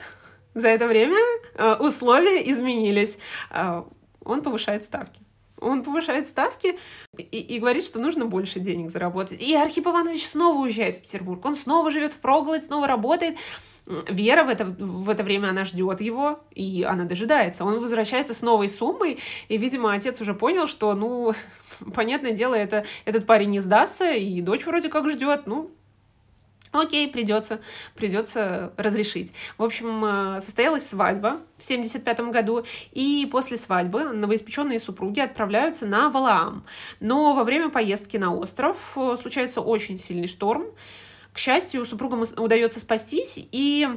за 0.53 0.67
это 0.67 0.87
время 0.87 1.17
э, 1.55 1.75
условия 1.75 2.49
изменились. 2.51 3.17
Э, 3.49 3.83
он 4.23 4.41
повышает 4.41 4.83
ставки. 4.83 5.24
Он 5.65 5.83
повышает 5.83 6.27
ставки 6.27 6.77
и, 7.17 7.23
и 7.23 7.59
говорит, 7.59 7.83
что 7.83 7.99
нужно 7.99 8.25
больше 8.25 8.59
денег 8.59 8.91
заработать. 8.91 9.41
И 9.41 9.55
Архип 9.55 9.87
Иванович 9.87 10.27
снова 10.27 10.59
уезжает 10.59 10.95
в 10.95 11.01
Петербург. 11.01 11.43
Он 11.43 11.55
снова 11.55 11.89
живет 11.91 12.13
в 12.13 12.17
проголодь, 12.17 12.63
снова 12.63 12.87
работает. 12.87 13.37
Вера 13.85 14.43
в 14.43 14.49
это, 14.49 14.65
в 14.65 15.09
это 15.09 15.23
время, 15.23 15.49
она 15.49 15.65
ждет 15.65 16.01
его, 16.01 16.39
и 16.51 16.83
она 16.83 17.05
дожидается. 17.05 17.65
Он 17.65 17.79
возвращается 17.79 18.33
с 18.33 18.41
новой 18.41 18.67
суммой, 18.67 19.19
и, 19.47 19.57
видимо, 19.57 19.93
отец 19.93 20.21
уже 20.21 20.33
понял, 20.33 20.65
что, 20.67 20.93
ну, 20.95 21.33
понятное 21.93 22.31
дело, 22.31 22.55
это, 22.55 22.85
этот 23.05 23.25
парень 23.25 23.51
не 23.51 23.59
сдастся, 23.59 24.11
и 24.11 24.41
дочь 24.41 24.65
вроде 24.65 24.89
как 24.89 25.09
ждет, 25.09 25.45
ну, 25.45 25.71
Окей, 26.75 27.07
придется, 27.07 27.61
придется 27.95 28.73
разрешить. 28.75 29.33
В 29.57 29.63
общем, 29.63 30.03
э, 30.03 30.41
состоялась 30.41 30.87
свадьба 30.87 31.37
в 31.57 31.63
75 31.63 32.31
году, 32.31 32.65
и 32.91 33.27
после 33.31 33.55
свадьбы 33.55 34.03
новоиспеченные 34.03 34.79
супруги 34.79 35.21
отправляются 35.21 35.85
на 35.85 36.09
Валаам. 36.09 36.65
Но 36.99 37.33
во 37.33 37.45
время 37.45 37.69
поездки 37.69 38.17
на 38.17 38.35
остров 38.35 38.77
э, 38.97 39.15
случается 39.21 39.61
очень 39.61 39.97
сильный 39.97 40.27
шторм. 40.27 40.65
К 41.31 41.37
счастью, 41.37 41.85
супругам 41.85 42.23
удается 42.37 42.81
спастись, 42.81 43.39
и 43.51 43.87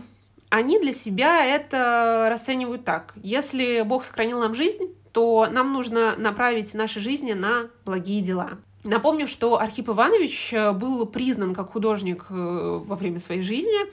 они 0.48 0.78
для 0.78 0.92
себя 0.92 1.44
это 1.44 2.28
расценивают 2.30 2.84
так. 2.84 3.14
Если 3.16 3.82
Бог 3.82 4.04
сохранил 4.04 4.38
нам 4.38 4.54
жизнь, 4.54 4.94
то 5.12 5.48
нам 5.50 5.72
нужно 5.72 6.14
направить 6.16 6.74
наши 6.74 7.00
жизни 7.00 7.32
на 7.32 7.70
благие 7.84 8.20
дела. 8.20 8.58
Напомню, 8.84 9.26
что 9.26 9.58
Архип 9.60 9.88
Иванович 9.88 10.52
э, 10.52 10.72
был 10.72 11.04
признан 11.04 11.52
как 11.52 11.72
художник 11.72 12.26
э, 12.30 12.80
во 12.84 12.94
время 12.94 13.18
своей 13.18 13.42
жизни, 13.42 13.88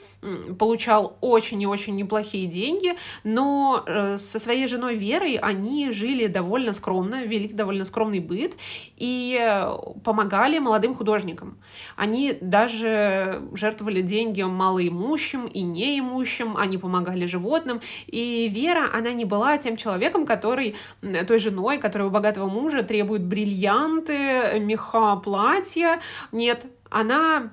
получал 0.54 1.16
очень 1.20 1.60
и 1.60 1.66
очень 1.66 1.96
неплохие 1.96 2.46
деньги, 2.46 2.94
но 3.24 3.82
э, 3.84 4.16
со 4.16 4.38
своей 4.38 4.66
женой 4.68 4.96
Верой 4.96 5.36
они 5.36 5.90
жили 5.90 6.28
довольно 6.28 6.72
скромно, 6.72 7.24
вели 7.24 7.48
довольно 7.48 7.84
скромный 7.84 8.20
быт 8.20 8.56
и 8.96 9.74
помогали 10.04 10.58
молодым 10.60 10.94
художникам. 10.94 11.58
Они 11.96 12.36
даже 12.40 13.42
жертвовали 13.52 14.02
деньги 14.02 14.42
малоимущим 14.42 15.46
и 15.46 15.62
неимущим, 15.62 16.56
они 16.56 16.78
помогали 16.78 17.26
животным, 17.26 17.80
и 18.06 18.48
Вера, 18.48 18.88
она 18.92 19.12
не 19.12 19.24
была 19.24 19.58
тем 19.58 19.76
человеком, 19.76 20.26
который, 20.26 20.76
той 21.00 21.38
женой, 21.38 21.78
которая 21.78 22.08
у 22.08 22.10
богатого 22.10 22.48
мужа 22.48 22.82
требует 22.82 23.22
бриллианты, 23.22 24.58
меха, 24.60 24.85
платья. 25.22 26.00
Нет, 26.32 26.66
она 26.90 27.50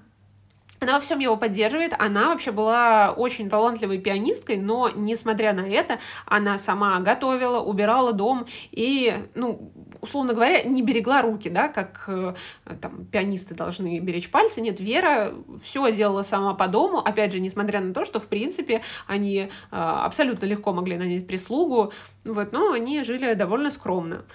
она 0.83 0.95
во 0.95 0.99
всем 0.99 1.19
его 1.19 1.37
поддерживает. 1.37 1.93
Она 1.97 2.27
вообще 2.27 2.51
была 2.51 3.11
очень 3.11 3.49
талантливой 3.49 3.99
пианисткой, 3.99 4.57
но, 4.57 4.89
несмотря 4.93 5.53
на 5.53 5.61
это, 5.61 5.99
она 6.25 6.57
сама 6.57 6.99
готовила, 6.99 7.59
убирала 7.59 8.11
дом 8.11 8.45
и, 8.71 9.13
ну, 9.33 9.71
условно 10.01 10.33
говоря, 10.33 10.63
не 10.63 10.81
берегла 10.81 11.21
руки, 11.21 11.49
да, 11.49 11.69
как 11.69 12.03
э, 12.07 12.35
там 12.81 13.05
пианисты 13.05 13.55
должны 13.55 13.99
беречь 13.99 14.29
пальцы. 14.29 14.59
Нет, 14.59 14.81
Вера 14.81 15.33
все 15.63 15.89
делала 15.91 16.23
сама 16.23 16.53
по 16.53 16.67
дому, 16.67 16.97
опять 16.97 17.31
же, 17.31 17.39
несмотря 17.39 17.79
на 17.79 17.93
то, 17.93 18.03
что, 18.03 18.19
в 18.19 18.27
принципе, 18.27 18.81
они 19.07 19.37
э, 19.37 19.47
абсолютно 19.71 20.45
легко 20.45 20.73
могли 20.73 20.97
нанять 20.97 21.25
прислугу, 21.25 21.93
вот, 22.25 22.51
но 22.51 22.73
они 22.73 23.03
жили 23.03 23.33
довольно 23.33 23.71
скромно. 23.71 24.25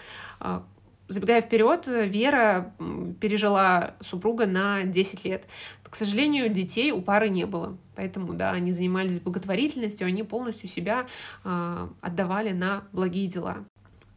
А, 1.09 1.13
Забегая 1.13 1.41
вперед, 1.41 1.87
Вера 1.87 2.73
пережила 3.21 3.95
супруга 4.01 4.47
на 4.47 4.83
10 4.85 5.25
лет. 5.25 5.45
К 5.83 5.95
сожалению, 5.95 6.49
детей 6.51 6.93
у 6.93 7.01
пары 7.01 7.29
не 7.29 7.47
было. 7.47 7.77
Поэтому, 7.97 8.35
да, 8.35 8.53
они 8.53 8.73
занимались 8.73 9.21
благотворительностью, 9.21 10.07
они 10.07 10.23
полностью 10.23 10.69
себя 10.69 11.07
э, 11.45 11.89
отдавали 12.01 12.53
на 12.53 12.85
благие 12.93 13.27
дела. 13.27 13.65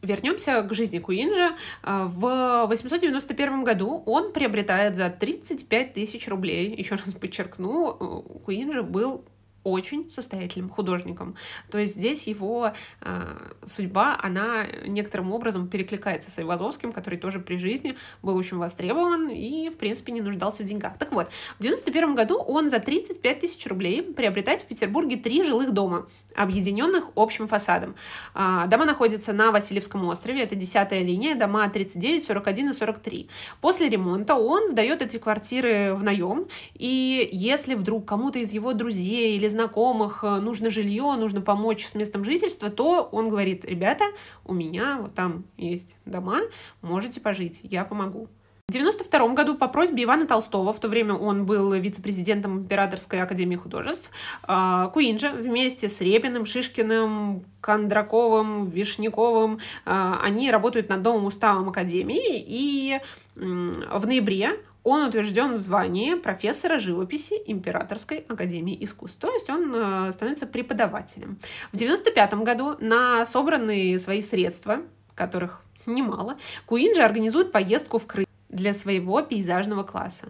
Вернемся 0.01 0.63
к 0.63 0.73
жизни 0.73 0.97
Куинджа. 0.97 1.55
В 1.83 2.65
891 2.67 3.63
году 3.63 4.01
он 4.07 4.33
приобретает 4.33 4.95
за 4.95 5.11
35 5.11 5.93
тысяч 5.93 6.27
рублей, 6.27 6.75
еще 6.75 6.95
раз 6.95 7.13
подчеркну, 7.13 8.23
Куинджа 8.43 8.81
был 8.81 9.23
очень 9.63 10.09
состоятельным 10.09 10.69
художником. 10.69 11.35
То 11.69 11.77
есть 11.77 11.95
здесь 11.95 12.27
его 12.27 12.73
э, 13.01 13.37
судьба, 13.65 14.19
она 14.21 14.65
некоторым 14.85 15.31
образом 15.31 15.67
перекликается 15.67 16.31
с 16.31 16.39
Айвазовским, 16.39 16.91
который 16.91 17.19
тоже 17.19 17.39
при 17.39 17.57
жизни 17.57 17.95
был 18.21 18.35
очень 18.35 18.57
востребован 18.57 19.29
и, 19.29 19.69
в 19.69 19.77
принципе, 19.77 20.11
не 20.11 20.21
нуждался 20.21 20.63
в 20.63 20.65
деньгах. 20.65 20.97
Так 20.97 21.11
вот, 21.11 21.29
в 21.59 21.61
91 21.61 22.15
году 22.15 22.37
он 22.37 22.69
за 22.69 22.79
35 22.79 23.39
тысяч 23.39 23.65
рублей 23.67 24.01
приобретает 24.01 24.63
в 24.63 24.65
Петербурге 24.65 25.17
три 25.17 25.43
жилых 25.43 25.71
дома, 25.71 26.07
объединенных 26.35 27.09
общим 27.15 27.47
фасадом. 27.47 27.95
Э, 28.33 28.65
дома 28.67 28.85
находятся 28.85 29.33
на 29.33 29.51
Васильевском 29.51 30.03
острове, 30.05 30.41
это 30.41 30.55
десятая 30.55 31.03
линия, 31.03 31.35
дома 31.35 31.69
39, 31.69 32.23
41 32.23 32.69
и 32.69 32.73
43. 32.73 33.29
После 33.61 33.89
ремонта 33.89 34.35
он 34.35 34.69
сдает 34.69 35.01
эти 35.01 35.17
квартиры 35.17 35.93
в 35.93 36.03
наем, 36.03 36.47
и 36.73 37.29
если 37.31 37.75
вдруг 37.75 38.05
кому-то 38.05 38.39
из 38.39 38.53
его 38.53 38.73
друзей 38.73 39.35
или 39.37 39.50
знакомых 39.51 40.23
э, 40.23 40.39
нужно 40.39 40.69
жилье, 40.69 41.15
нужно 41.17 41.41
помочь 41.41 41.85
с 41.85 41.95
местом 41.95 42.23
жительства, 42.23 42.69
то 42.69 43.07
он 43.11 43.29
говорит, 43.29 43.65
ребята, 43.65 44.05
у 44.45 44.53
меня 44.53 44.97
вот 45.01 45.13
там 45.13 45.45
есть 45.57 45.95
дома, 46.05 46.41
можете 46.81 47.21
пожить, 47.21 47.59
я 47.63 47.85
помогу. 47.85 48.27
В 48.67 48.73
1992 48.73 49.35
году 49.35 49.55
по 49.57 49.67
просьбе 49.67 50.05
Ивана 50.05 50.25
Толстого, 50.25 50.71
в 50.71 50.79
то 50.79 50.87
время 50.87 51.13
он 51.13 51.45
был 51.45 51.73
вице-президентом 51.73 52.59
Императорской 52.59 53.21
академии 53.21 53.57
художеств, 53.57 54.09
э, 54.47 54.89
Куинджа 54.93 55.31
вместе 55.31 55.89
с 55.89 55.99
Репиным, 55.99 56.45
Шишкиным, 56.45 57.43
Кондраковым, 57.59 58.69
Вишняковым, 58.69 59.59
э, 59.85 60.13
они 60.23 60.49
работают 60.49 60.87
над 60.87 61.03
новым 61.03 61.25
уставом 61.25 61.69
Академии, 61.69 62.43
и 62.47 62.99
в 63.35 64.05
ноябре 64.05 64.51
он 64.83 65.03
утвержден 65.03 65.55
в 65.55 65.61
звании 65.61 66.15
профессора 66.15 66.79
живописи 66.79 67.35
Императорской 67.45 68.25
академии 68.27 68.77
искусств. 68.83 69.19
То 69.19 69.31
есть 69.31 69.49
он 69.49 69.73
э, 69.73 70.11
становится 70.11 70.47
преподавателем. 70.47 71.37
В 71.71 71.75
1995 71.75 72.33
году 72.45 72.75
на 72.79 73.25
собранные 73.25 73.99
свои 73.99 74.21
средства, 74.21 74.81
которых 75.15 75.61
немало, 75.85 76.37
Куинджи 76.65 77.01
организует 77.01 77.51
поездку 77.51 77.97
в 77.97 78.07
Крым 78.07 78.25
для 78.51 78.73
своего 78.73 79.21
пейзажного 79.21 79.83
класса. 79.83 80.29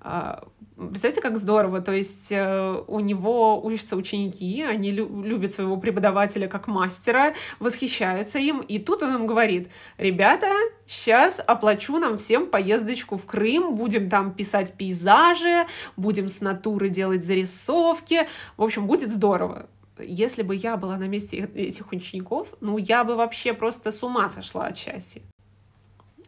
А, 0.00 0.46
представляете, 0.76 1.20
как 1.20 1.38
здорово, 1.38 1.80
то 1.80 1.92
есть 1.92 2.30
э, 2.30 2.82
у 2.86 3.00
него 3.00 3.64
учатся 3.64 3.96
ученики, 3.96 4.62
они 4.62 4.92
любят 4.92 5.52
своего 5.52 5.76
преподавателя 5.76 6.46
как 6.48 6.68
мастера, 6.68 7.34
восхищаются 7.58 8.38
им, 8.38 8.60
и 8.60 8.78
тут 8.78 9.02
он 9.02 9.14
им 9.14 9.26
говорит, 9.26 9.68
ребята, 9.98 10.50
сейчас 10.86 11.42
оплачу 11.44 11.98
нам 11.98 12.16
всем 12.16 12.46
поездочку 12.46 13.16
в 13.16 13.26
Крым, 13.26 13.74
будем 13.74 14.08
там 14.08 14.32
писать 14.32 14.74
пейзажи, 14.74 15.66
будем 15.96 16.28
с 16.28 16.40
натуры 16.40 16.88
делать 16.88 17.24
зарисовки, 17.24 18.28
в 18.56 18.62
общем, 18.62 18.86
будет 18.86 19.10
здорово 19.10 19.68
если 20.00 20.42
бы 20.42 20.54
я 20.54 20.76
была 20.76 20.96
на 20.96 21.08
месте 21.08 21.38
этих 21.56 21.90
учеников, 21.90 22.46
ну, 22.60 22.78
я 22.78 23.02
бы 23.02 23.16
вообще 23.16 23.52
просто 23.52 23.90
с 23.90 24.00
ума 24.04 24.28
сошла 24.28 24.66
от 24.66 24.76
счастья. 24.76 25.22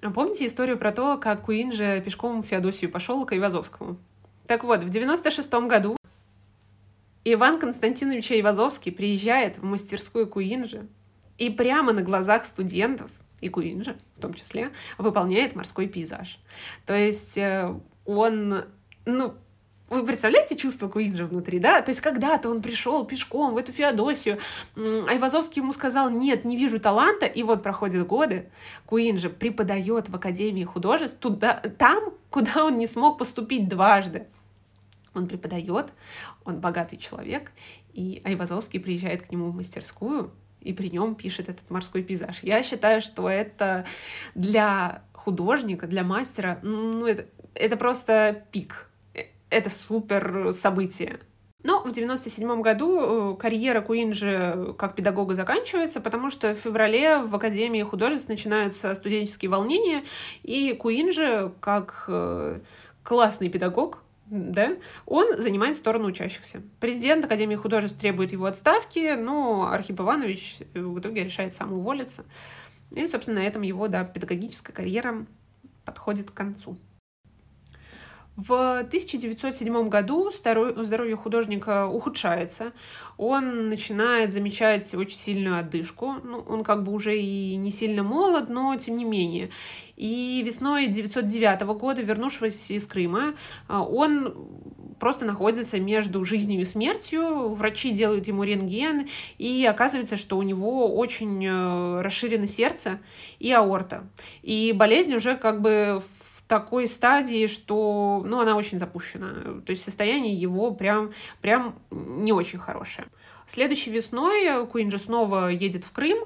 Помните 0.01 0.47
историю 0.47 0.79
про 0.79 0.93
то, 0.93 1.19
как 1.19 1.43
Куин 1.43 1.73
же 1.73 2.01
пешком 2.01 2.43
в 2.43 2.47
Феодосию 2.47 2.91
пошел 2.91 3.25
к 3.27 3.37
Ивазовскому? 3.37 3.99
Так 4.47 4.65
вот, 4.65 4.83
в 4.83 4.89
96 4.89 5.53
году 5.67 5.97
Иван 7.25 7.59
Константинович 7.59 8.33
Ивазовский 8.33 8.93
приезжает 8.93 9.59
в 9.59 9.65
мастерскую 9.65 10.27
Куинджи 10.27 10.87
и 11.39 11.51
прямо 11.51 11.93
на 11.93 12.03
глазах 12.03 12.45
студентов, 12.45 13.11
и 13.41 13.49
Куинджи 13.49 13.97
в 14.21 14.23
том 14.23 14.35
числе, 14.35 14.71
выполняет 14.99 15.57
морской 15.57 15.89
пейзаж. 15.89 16.39
То 16.85 16.95
есть 16.95 17.39
э, 17.39 17.75
он, 18.05 18.65
ну, 19.07 19.35
вы 19.91 20.07
представляете 20.07 20.57
чувство 20.57 20.89
Куинджа 20.89 21.27
внутри, 21.27 21.59
да? 21.59 21.83
То 21.83 21.91
есть 21.91 22.01
когда-то 22.01 22.49
он 22.49 22.63
пришел 22.63 23.05
пешком 23.05 23.55
в 23.55 23.57
эту 23.57 23.73
Феодосию, 23.73 24.39
Айвазовский 24.77 25.61
ему 25.61 25.73
сказал, 25.73 26.09
нет, 26.11 26.45
не 26.45 26.57
вижу 26.57 26.79
таланта, 26.79 27.27
и 27.27 27.43
вот 27.43 27.63
проходят 27.65 28.07
годы, 28.07 28.49
Куинджи 28.87 29.29
преподает 29.29 30.09
в 30.09 30.15
Академии 30.15 30.63
художеств 30.63 31.19
туда, 31.19 31.55
там, 31.55 32.15
куда 32.31 32.65
он 32.65 32.77
не 32.77 32.87
смог 32.87 33.19
поступить 33.19 33.69
дважды. 33.69 34.27
Он 35.13 35.27
преподает, 35.27 35.93
он 36.45 36.61
богатый 36.61 36.97
человек, 36.97 37.51
и 37.93 38.23
Айвазовский 38.25 38.79
приезжает 38.79 39.23
к 39.23 39.33
нему 39.33 39.51
в 39.51 39.57
мастерскую, 39.57 40.33
и 40.61 40.73
при 40.73 40.89
нем 40.89 41.17
пишет 41.17 41.49
этот 41.49 41.69
морской 41.69 42.05
пейзаж. 42.05 42.45
Я 42.45 42.63
считаю, 42.63 43.01
что 43.01 43.29
это 43.29 43.87
для 44.37 45.03
художника, 45.13 45.89
для 45.89 46.05
мастера, 46.05 46.61
ну, 46.63 47.07
это, 47.07 47.27
это 47.55 47.77
просто 47.77 48.45
пик 48.53 48.90
это 49.51 49.71
супер 49.71 50.53
событие. 50.53 51.21
Но 51.63 51.83
в 51.83 51.93
97 51.93 52.63
году 52.63 53.35
э, 53.35 53.37
карьера 53.37 53.83
Куинджи 53.83 54.75
как 54.79 54.95
педагога 54.95 55.35
заканчивается, 55.35 56.01
потому 56.01 56.31
что 56.31 56.55
в 56.55 56.59
феврале 56.59 57.19
в 57.19 57.35
Академии 57.37 57.83
художеств 57.83 58.29
начинаются 58.29 58.95
студенческие 58.95 59.51
волнения, 59.51 60.05
и 60.43 60.73
Куинджи, 60.73 61.53
как 61.61 62.05
э, 62.09 62.61
классный 63.03 63.51
педагог, 63.51 64.03
да, 64.31 64.77
он 65.07 65.37
занимает 65.39 65.77
сторону 65.77 66.07
учащихся. 66.07 66.63
Президент 66.79 67.25
Академии 67.25 67.57
художеств 67.57 67.99
требует 67.99 68.33
его 68.33 68.47
отставки, 68.47 69.17
но 69.17 69.69
Архип 69.71 70.01
Иванович 70.01 70.61
в 70.73 71.01
итоге 71.01 71.25
решает 71.25 71.53
сам 71.53 71.73
уволиться. 71.73 72.25
И, 72.93 73.07
собственно, 73.09 73.41
на 73.41 73.45
этом 73.45 73.63
его 73.63 73.89
да, 73.89 74.05
педагогическая 74.05 74.73
карьера 74.73 75.27
подходит 75.85 76.31
к 76.31 76.35
концу. 76.35 76.79
В 78.47 78.79
1907 78.79 79.89
году 79.89 80.31
здоровье 80.31 81.17
художника 81.17 81.87
ухудшается, 81.87 82.73
он 83.19 83.69
начинает 83.69 84.33
замечать 84.33 84.95
очень 84.95 85.19
сильную 85.19 85.59
одышку, 85.59 86.15
ну, 86.25 86.39
он 86.39 86.65
как 86.65 86.83
бы 86.83 86.93
уже 86.93 87.19
и 87.19 87.57
не 87.57 87.71
сильно 87.71 88.03
молод, 88.03 88.49
но 88.49 88.75
тем 88.77 88.97
не 88.97 89.05
менее. 89.05 89.51
И 89.97 90.43
весной 90.47 90.85
1909 90.85 91.61
года, 91.79 92.01
вернувшись 92.01 92.71
из 92.71 92.87
Крыма, 92.87 93.35
а, 93.69 93.83
он 93.83 94.35
просто 94.99 95.27
находится 95.27 95.79
между 95.79 96.25
жизнью 96.25 96.63
и 96.63 96.65
смертью. 96.65 97.51
Врачи 97.51 97.91
делают 97.91 98.27
ему 98.27 98.45
рентген, 98.45 99.09
и 99.37 99.67
оказывается, 99.67 100.17
что 100.17 100.39
у 100.39 100.43
него 100.43 100.95
очень 100.97 101.45
э, 101.45 102.01
расширено 102.01 102.47
сердце 102.47 103.01
и 103.39 103.53
аорта. 103.53 104.05
И 104.43 104.73
болезнь 104.75 105.15
уже 105.15 105.37
как 105.37 105.61
бы 105.61 106.01
такой 106.51 106.89
стадии, 106.89 107.47
что, 107.47 108.25
ну, 108.27 108.41
она 108.41 108.57
очень 108.57 108.81
запущена. 108.81 109.61
То 109.65 109.71
есть 109.71 109.85
состояние 109.85 110.35
его 110.35 110.73
прям, 110.73 111.13
прям 111.41 111.77
не 111.93 112.33
очень 112.33 112.59
хорошее. 112.59 113.07
Следующей 113.47 113.93
весной 113.93 114.67
Куинджи 114.67 114.99
снова 114.99 115.49
едет 115.49 115.85
в 115.85 115.93
Крым, 115.93 116.19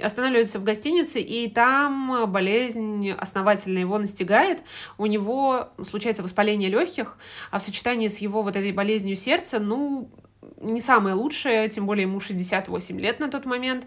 останавливается 0.00 0.58
в 0.58 0.64
гостинице, 0.64 1.20
и 1.20 1.50
там 1.50 2.24
болезнь 2.32 3.10
основательно 3.10 3.78
его 3.78 3.98
настигает. 3.98 4.62
У 4.96 5.04
него 5.04 5.68
случается 5.86 6.22
воспаление 6.22 6.70
легких, 6.70 7.18
а 7.50 7.58
в 7.58 7.62
сочетании 7.62 8.08
с 8.08 8.18
его 8.18 8.40
вот 8.40 8.56
этой 8.56 8.72
болезнью 8.72 9.14
сердца, 9.14 9.58
ну, 9.58 10.10
не 10.58 10.80
самое 10.80 11.14
лучшее, 11.14 11.68
тем 11.68 11.84
более 11.84 12.04
ему 12.04 12.18
68 12.18 12.98
лет 12.98 13.20
на 13.20 13.28
тот 13.28 13.44
момент. 13.44 13.86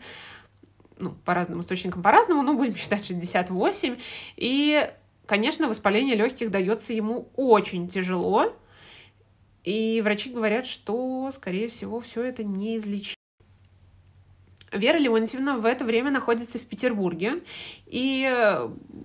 Ну, 1.00 1.12
по 1.26 1.34
разным 1.34 1.62
источникам 1.62 2.04
по-разному, 2.04 2.44
но 2.44 2.54
будем 2.54 2.76
считать 2.78 3.06
68. 3.08 3.96
И, 4.38 4.92
конечно, 5.30 5.70
воспаление 5.70 6.16
легких 6.16 6.50
дается 6.50 6.92
ему 6.92 7.30
очень 7.36 7.88
тяжело. 7.88 8.52
И 9.64 10.02
врачи 10.04 10.32
говорят, 10.32 10.66
что, 10.66 11.30
скорее 11.32 11.68
всего, 11.68 12.00
все 12.00 12.24
это 12.24 12.44
неизлечимо. 12.44 13.16
Вера 14.72 14.98
Леонтьевна 14.98 15.58
в 15.58 15.66
это 15.66 15.86
время 15.86 16.10
находится 16.10 16.58
в 16.58 16.64
Петербурге, 16.64 17.42
и 17.86 18.26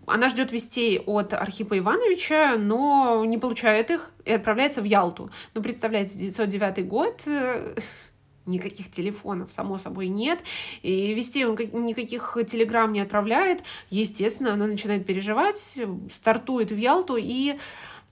она 0.07 0.29
ждет 0.31 0.53
вестей 0.53 0.99
от 0.99 1.35
Архипа 1.35 1.79
Ивановича, 1.79 2.57
но 2.57 3.25
не 3.27 3.37
получает 3.37 3.91
их 3.91 4.11
и 4.25 4.33
отправляется 4.33 4.81
в 4.81 4.85
Ялту. 4.85 5.31
Ну, 5.53 5.63
представляете, 5.63 6.19
909 6.19 6.87
год, 6.87 7.23
э, 7.27 7.77
никаких 8.47 8.91
телефонов, 8.91 9.53
само 9.53 9.79
собой, 9.79 10.09
нет, 10.09 10.43
и 10.83 11.15
вести 11.15 11.45
он 11.45 11.57
никаких 11.87 12.37
телеграмм 12.47 12.93
не 12.93 13.01
отправляет. 13.01 13.63
Естественно, 13.91 14.53
она 14.53 14.67
начинает 14.67 15.07
переживать, 15.07 15.79
стартует 16.11 16.71
в 16.71 16.77
Ялту, 16.77 17.17
и 17.17 17.57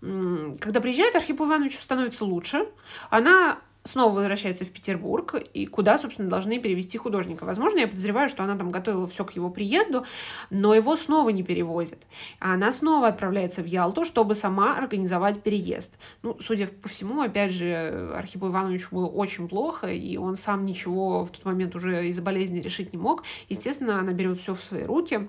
когда 0.01 0.81
приезжает, 0.81 1.15
Архипу 1.15 1.45
Ивановичу 1.45 1.81
становится 1.81 2.25
лучше. 2.25 2.67
Она 3.11 3.61
снова 3.85 4.15
возвращается 4.15 4.65
в 4.65 4.71
Петербург, 4.71 5.35
и 5.53 5.67
куда, 5.67 5.99
собственно, 5.99 6.29
должны 6.29 6.59
перевести 6.59 6.99
художника. 6.99 7.45
Возможно, 7.45 7.79
я 7.79 7.89
подозреваю, 7.89 8.29
что 8.29 8.45
она 8.45 8.57
там 8.57 8.71
готовила 8.71 9.07
все 9.07 9.25
к 9.25 9.33
его 9.33 9.51
приезду, 9.51 10.05
но 10.51 10.75
его 10.75 10.97
снова 10.97 11.31
не 11.31 11.43
перевозят. 11.43 11.99
А 12.39 12.55
она 12.55 12.73
снова 12.73 13.09
отправляется 13.09 13.63
в 13.63 13.67
Ялту, 13.67 14.05
чтобы 14.05 14.35
сама 14.35 14.77
организовать 14.77 15.43
переезд. 15.43 15.99
Ну, 16.23 16.37
судя 16.41 16.67
по 16.67 16.89
всему, 16.89 17.23
опять 17.23 17.53
же, 17.53 18.13
Архипу 18.17 18.49
Ивановичу 18.49 18.89
было 18.93 19.07
очень 19.07 19.49
плохо, 19.49 19.89
и 19.89 20.17
он 20.17 20.37
сам 20.37 20.65
ничего 20.65 21.25
в 21.25 21.31
тот 21.31 21.45
момент 21.45 21.75
уже 21.75 22.09
из-за 22.09 22.23
болезни 22.23 22.61
решить 22.61 22.93
не 22.93 22.99
мог. 22.99 23.25
Естественно, 23.49 23.99
она 23.99 24.13
берет 24.13 24.39
все 24.39 24.55
в 24.55 24.61
свои 24.61 24.85
руки, 24.85 25.29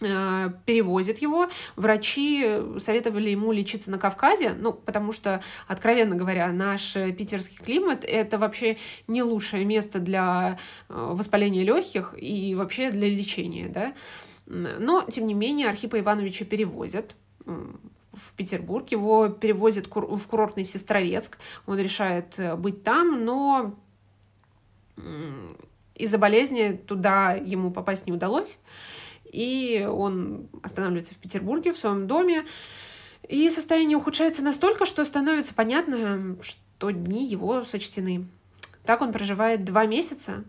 перевозит 0.00 1.18
его. 1.18 1.48
Врачи 1.76 2.44
советовали 2.78 3.30
ему 3.30 3.52
лечиться 3.52 3.90
на 3.90 3.98
Кавказе, 3.98 4.54
ну, 4.58 4.72
потому 4.72 5.12
что, 5.12 5.42
откровенно 5.68 6.16
говоря, 6.16 6.50
наш 6.52 6.94
питерский 6.94 7.58
климат— 7.58 8.04
это 8.08 8.38
вообще 8.38 8.78
не 9.06 9.22
лучшее 9.22 9.64
место 9.64 9.98
для 9.98 10.58
э, 10.88 10.94
воспаления 10.94 11.64
легких 11.64 12.14
и 12.16 12.54
вообще 12.54 12.90
для 12.90 13.08
лечения, 13.08 13.68
да. 13.68 13.94
Но, 14.46 15.02
тем 15.02 15.26
не 15.26 15.34
менее, 15.34 15.68
Архипа 15.68 16.00
Ивановича 16.00 16.44
перевозят 16.44 17.14
в 17.44 18.32
Петербург, 18.36 18.90
его 18.90 19.28
перевозят 19.28 19.86
в 19.86 20.26
курортный 20.26 20.64
Сестрорецк, 20.64 21.38
он 21.66 21.78
решает 21.78 22.38
э, 22.38 22.56
быть 22.56 22.82
там, 22.82 23.24
но 23.24 23.74
из-за 25.94 26.18
болезни 26.18 26.72
туда 26.72 27.32
ему 27.32 27.70
попасть 27.70 28.06
не 28.06 28.12
удалось, 28.12 28.58
и 29.30 29.86
он 29.88 30.48
останавливается 30.62 31.14
в 31.14 31.18
Петербурге, 31.18 31.72
в 31.72 31.78
своем 31.78 32.06
доме, 32.06 32.44
и 33.28 33.48
состояние 33.48 33.96
ухудшается 33.96 34.42
настолько, 34.42 34.86
что 34.86 35.04
становится 35.04 35.54
понятно, 35.54 36.36
что 36.42 36.90
дни 36.90 37.26
его 37.26 37.64
сочтены. 37.64 38.26
Так 38.84 39.02
он 39.02 39.12
проживает 39.12 39.64
два 39.64 39.86
месяца, 39.86 40.42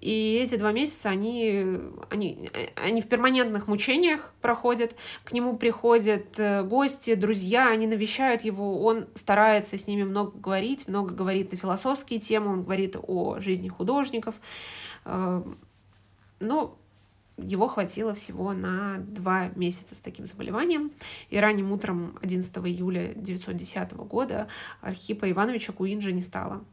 и 0.00 0.40
эти 0.42 0.56
два 0.56 0.72
месяца 0.72 1.08
они, 1.08 1.78
они, 2.10 2.50
они 2.74 3.00
в 3.00 3.08
перманентных 3.08 3.66
мучениях 3.66 4.34
проходят. 4.40 4.94
К 5.24 5.32
нему 5.32 5.56
приходят 5.56 6.38
э, 6.38 6.64
гости, 6.64 7.14
друзья, 7.14 7.68
они 7.68 7.86
навещают 7.86 8.42
его, 8.42 8.84
он 8.84 9.06
старается 9.14 9.78
с 9.78 9.86
ними 9.86 10.02
много 10.02 10.36
говорить, 10.38 10.86
много 10.86 11.14
говорит 11.14 11.52
на 11.52 11.58
философские 11.58 12.20
темы, 12.20 12.52
он 12.52 12.64
говорит 12.64 12.96
о 13.00 13.38
жизни 13.38 13.68
художников. 13.68 14.34
Э, 15.04 15.42
но 16.40 16.78
его 17.38 17.68
хватило 17.68 18.14
всего 18.14 18.52
на 18.52 18.98
два 18.98 19.48
месяца 19.54 19.94
с 19.94 20.00
таким 20.00 20.26
заболеванием. 20.26 20.92
И 21.30 21.38
ранним 21.38 21.72
утром 21.72 22.18
11 22.22 22.56
июля 22.58 23.10
1910 23.10 23.92
года 23.92 24.48
Архипа 24.80 25.30
Ивановича 25.30 25.72
Куинджа 25.72 26.12
не 26.12 26.20
стало. 26.20 26.64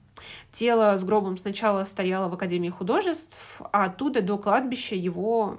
Тело 0.52 0.98
с 0.98 1.04
гробом 1.04 1.38
сначала 1.38 1.84
стояло 1.84 2.30
в 2.30 2.34
Академии 2.34 2.70
художеств, 2.70 3.62
а 3.72 3.86
оттуда 3.86 4.22
до 4.22 4.38
кладбища 4.38 4.96
его 4.96 5.58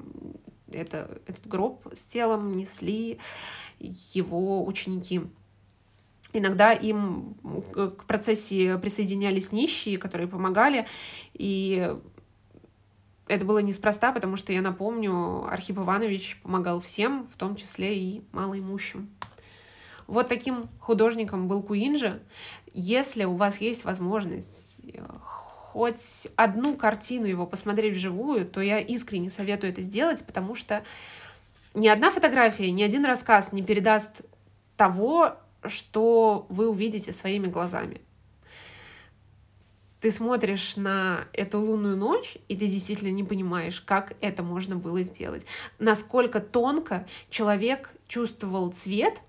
это, 0.70 1.20
этот 1.26 1.46
гроб 1.46 1.86
с 1.94 2.04
телом 2.04 2.56
несли 2.56 3.18
его 3.78 4.64
ученики. 4.64 5.22
Иногда 6.32 6.72
им 6.72 7.36
к 7.72 8.04
процессии 8.04 8.76
присоединялись 8.76 9.52
нищие, 9.52 9.96
которые 9.96 10.28
помогали, 10.28 10.86
и 11.32 11.96
это 13.28 13.44
было 13.44 13.58
неспроста, 13.58 14.12
потому 14.12 14.36
что, 14.36 14.52
я 14.52 14.62
напомню, 14.62 15.46
Архип 15.50 15.78
Иванович 15.78 16.38
помогал 16.42 16.80
всем, 16.80 17.24
в 17.24 17.36
том 17.36 17.56
числе 17.56 17.98
и 17.98 18.24
малоимущим. 18.32 19.10
Вот 20.06 20.28
таким 20.28 20.68
художником 20.78 21.48
был 21.48 21.62
Куинджи. 21.62 22.22
Если 22.72 23.24
у 23.24 23.34
вас 23.34 23.60
есть 23.60 23.84
возможность 23.84 24.80
э, 24.84 25.02
хоть 25.20 26.28
одну 26.36 26.76
картину 26.76 27.26
его 27.26 27.46
посмотреть 27.46 27.96
вживую, 27.96 28.46
то 28.46 28.60
я 28.60 28.78
искренне 28.78 29.30
советую 29.30 29.72
это 29.72 29.82
сделать, 29.82 30.24
потому 30.24 30.54
что 30.54 30.84
ни 31.74 31.88
одна 31.88 32.12
фотография, 32.12 32.70
ни 32.70 32.82
один 32.82 33.04
рассказ 33.04 33.52
не 33.52 33.62
передаст 33.62 34.22
того, 34.76 35.36
что 35.64 36.46
вы 36.48 36.68
увидите 36.68 37.12
своими 37.12 37.48
глазами 37.48 38.00
ты 40.06 40.12
смотришь 40.12 40.76
на 40.76 41.26
эту 41.32 41.58
лунную 41.58 41.96
ночь, 41.96 42.38
и 42.46 42.54
ты 42.54 42.68
действительно 42.68 43.10
не 43.10 43.24
понимаешь, 43.24 43.80
как 43.80 44.14
это 44.20 44.44
можно 44.44 44.76
было 44.76 45.02
сделать. 45.02 45.44
Насколько 45.80 46.38
тонко 46.38 47.08
человек 47.28 47.92
чувствовал 48.06 48.70
цвет. 48.70 49.20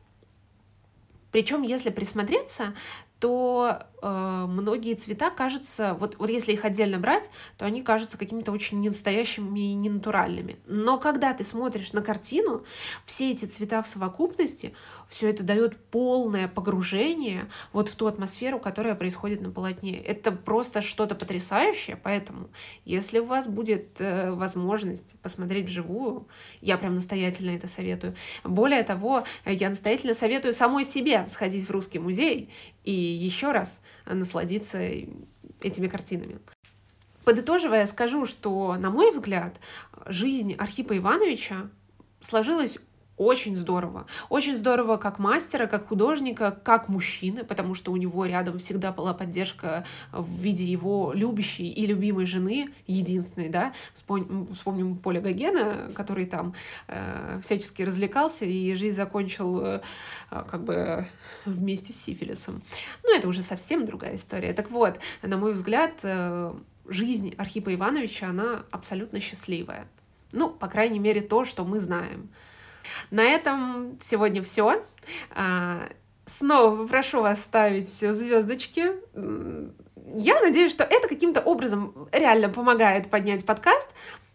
Причем, 1.31 1.63
если 1.63 1.89
присмотреться, 1.89 2.75
то 3.19 3.87
многие 4.01 4.93
цвета 4.93 5.29
кажутся, 5.31 5.95
вот, 5.99 6.17
вот 6.19 6.29
если 6.29 6.53
их 6.53 6.65
отдельно 6.65 6.99
брать, 6.99 7.29
то 7.57 7.65
они 7.65 7.81
кажутся 7.81 8.17
какими-то 8.17 8.51
очень 8.51 8.79
ненастоящими 8.79 9.71
и 9.71 9.73
ненатуральными. 9.73 10.57
Но 10.65 10.99
когда 10.99 11.33
ты 11.33 11.43
смотришь 11.43 11.93
на 11.93 12.01
картину, 12.01 12.63
все 13.05 13.31
эти 13.31 13.45
цвета 13.45 13.81
в 13.81 13.87
совокупности, 13.87 14.73
все 15.07 15.29
это 15.29 15.43
дает 15.43 15.77
полное 15.77 16.47
погружение 16.47 17.49
вот 17.73 17.89
в 17.89 17.95
ту 17.95 18.07
атмосферу, 18.07 18.59
которая 18.59 18.93
происходит 18.95 19.41
на 19.41 19.49
полотне. 19.49 19.97
Это 19.97 20.31
просто 20.31 20.81
что-то 20.81 21.15
потрясающее, 21.15 21.95
поэтому 21.95 22.49
если 22.85 23.19
у 23.19 23.25
вас 23.25 23.47
будет 23.47 23.99
э, 23.99 24.31
возможность 24.31 25.19
посмотреть 25.21 25.67
вживую, 25.67 26.27
я 26.61 26.77
прям 26.77 26.95
настоятельно 26.95 27.51
это 27.51 27.67
советую. 27.67 28.15
Более 28.43 28.83
того, 28.83 29.23
я 29.45 29.69
настоятельно 29.69 30.13
советую 30.13 30.53
самой 30.53 30.83
себе 30.83 31.27
сходить 31.27 31.67
в 31.67 31.71
Русский 31.71 31.99
музей 31.99 32.49
и 32.83 32.91
еще 32.91 33.51
раз 33.51 33.81
насладиться 34.05 34.79
этими 35.61 35.87
картинами. 35.87 36.39
Подытоживая, 37.23 37.85
скажу, 37.85 38.25
что, 38.25 38.75
на 38.75 38.89
мой 38.89 39.11
взгляд, 39.11 39.59
жизнь 40.05 40.53
Архипа 40.53 40.97
Ивановича 40.97 41.69
сложилась 42.21 42.77
очень 43.17 43.55
здорово. 43.55 44.05
Очень 44.29 44.55
здорово 44.57 44.97
как 44.97 45.19
мастера, 45.19 45.65
как 45.65 45.87
художника, 45.87 46.51
как 46.51 46.87
мужчины, 46.87 47.43
потому 47.43 47.73
что 47.73 47.91
у 47.91 47.97
него 47.97 48.25
рядом 48.25 48.59
всегда 48.59 48.91
была 48.91 49.13
поддержка 49.13 49.85
в 50.11 50.39
виде 50.39 50.63
его 50.63 51.11
любящей 51.13 51.69
и 51.69 51.85
любимой 51.85 52.25
жены, 52.25 52.69
единственной, 52.85 53.49
да. 53.49 53.73
Вспомним, 53.93 54.97
Поля 54.97 55.19
Гогена, 55.19 55.91
который 55.95 56.25
там 56.25 56.53
э, 56.87 57.39
всячески 57.41 57.81
развлекался 57.81 58.45
и 58.45 58.73
жизнь 58.75 58.95
закончил 58.95 59.61
э, 59.61 59.81
как 60.29 60.63
бы 60.63 61.07
вместе 61.45 61.93
с 61.93 62.01
сифилисом. 62.01 62.61
Но 63.03 63.15
это 63.15 63.27
уже 63.27 63.41
совсем 63.41 63.85
другая 63.85 64.15
история. 64.15 64.53
Так 64.53 64.69
вот, 64.69 64.99
на 65.23 65.37
мой 65.37 65.53
взгляд, 65.53 65.99
э, 66.03 66.53
жизнь 66.87 67.33
Архипа 67.37 67.73
Ивановича, 67.73 68.27
она 68.27 68.63
абсолютно 68.71 69.19
счастливая. 69.19 69.87
Ну, 70.33 70.49
по 70.49 70.67
крайней 70.67 70.99
мере, 70.99 71.21
то, 71.21 71.45
что 71.45 71.63
мы 71.63 71.79
знаем. 71.79 72.29
На 73.11 73.23
этом 73.23 73.97
сегодня 74.01 74.41
все. 74.43 74.83
А, 75.31 75.89
снова 76.25 76.83
попрошу 76.83 77.21
вас 77.21 77.43
ставить 77.43 77.87
звездочки. 77.87 78.91
Я 80.13 80.39
надеюсь, 80.41 80.71
что 80.71 80.83
это 80.83 81.07
каким-то 81.07 81.41
образом 81.41 82.07
реально 82.11 82.49
помогает 82.49 83.09
поднять 83.09 83.45
подкаст. 83.45 83.93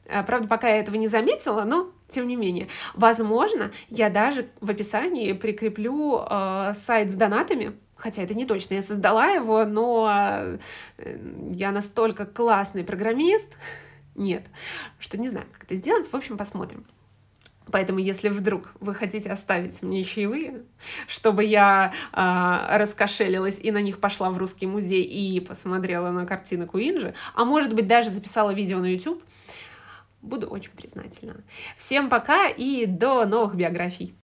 А, 0.09 0.23
правда, 0.23 0.49
пока 0.49 0.69
я 0.69 0.79
этого 0.79 0.97
не 0.97 1.09
заметила, 1.09 1.65
но 1.65 1.91
тем 2.09 2.29
не 2.29 2.37
менее. 2.37 2.69
Возможно, 2.95 3.73
я 3.89 4.11
даже 4.11 4.49
в 4.61 4.71
описании 4.71 5.33
прикреплю 5.33 6.21
э, 6.29 6.73
сайт 6.75 7.11
с 7.11 7.15
донатами, 7.15 7.75
хотя 7.97 8.23
это 8.23 8.35
не 8.35 8.45
точно, 8.45 8.75
я 8.75 8.83
создала 8.83 9.29
его, 9.29 9.65
но 9.65 10.59
э, 10.99 11.19
я 11.51 11.71
настолько 11.71 12.27
классный 12.27 12.85
программист, 12.85 13.57
нет, 14.15 14.47
что 14.99 15.19
не 15.19 15.29
знаю, 15.29 15.47
как 15.53 15.65
это 15.65 15.75
сделать, 15.77 16.11
в 16.11 16.15
общем, 16.15 16.37
посмотрим. 16.37 16.85
Поэтому, 17.73 17.99
если 17.99 18.29
вдруг 18.29 18.73
вы 18.81 18.95
хотите 18.95 19.31
оставить 19.31 19.83
мне 19.83 20.05
чаевые, 20.05 20.63
чтобы 21.09 21.43
я 21.43 21.93
э, 22.13 22.77
раскошелилась 22.77 23.59
и 23.59 23.73
на 23.73 23.81
них 23.81 23.99
пошла 23.99 24.31
в 24.31 24.39
русский 24.39 24.67
музей 24.67 25.03
и 25.03 25.41
посмотрела 25.41 26.11
на 26.11 26.27
картины 26.27 26.67
Куинджи, 26.67 27.15
а 27.35 27.45
может 27.45 27.75
быть 27.75 27.89
даже 27.89 28.11
записала 28.11 28.53
видео 28.53 28.79
на 28.79 28.93
YouTube, 28.93 29.25
буду 30.21 30.47
очень 30.47 30.71
признательна. 30.73 31.43
Всем 31.77 32.09
пока 32.11 32.49
и 32.49 32.87
до 32.87 33.25
новых 33.25 33.55
биографий! 33.55 34.22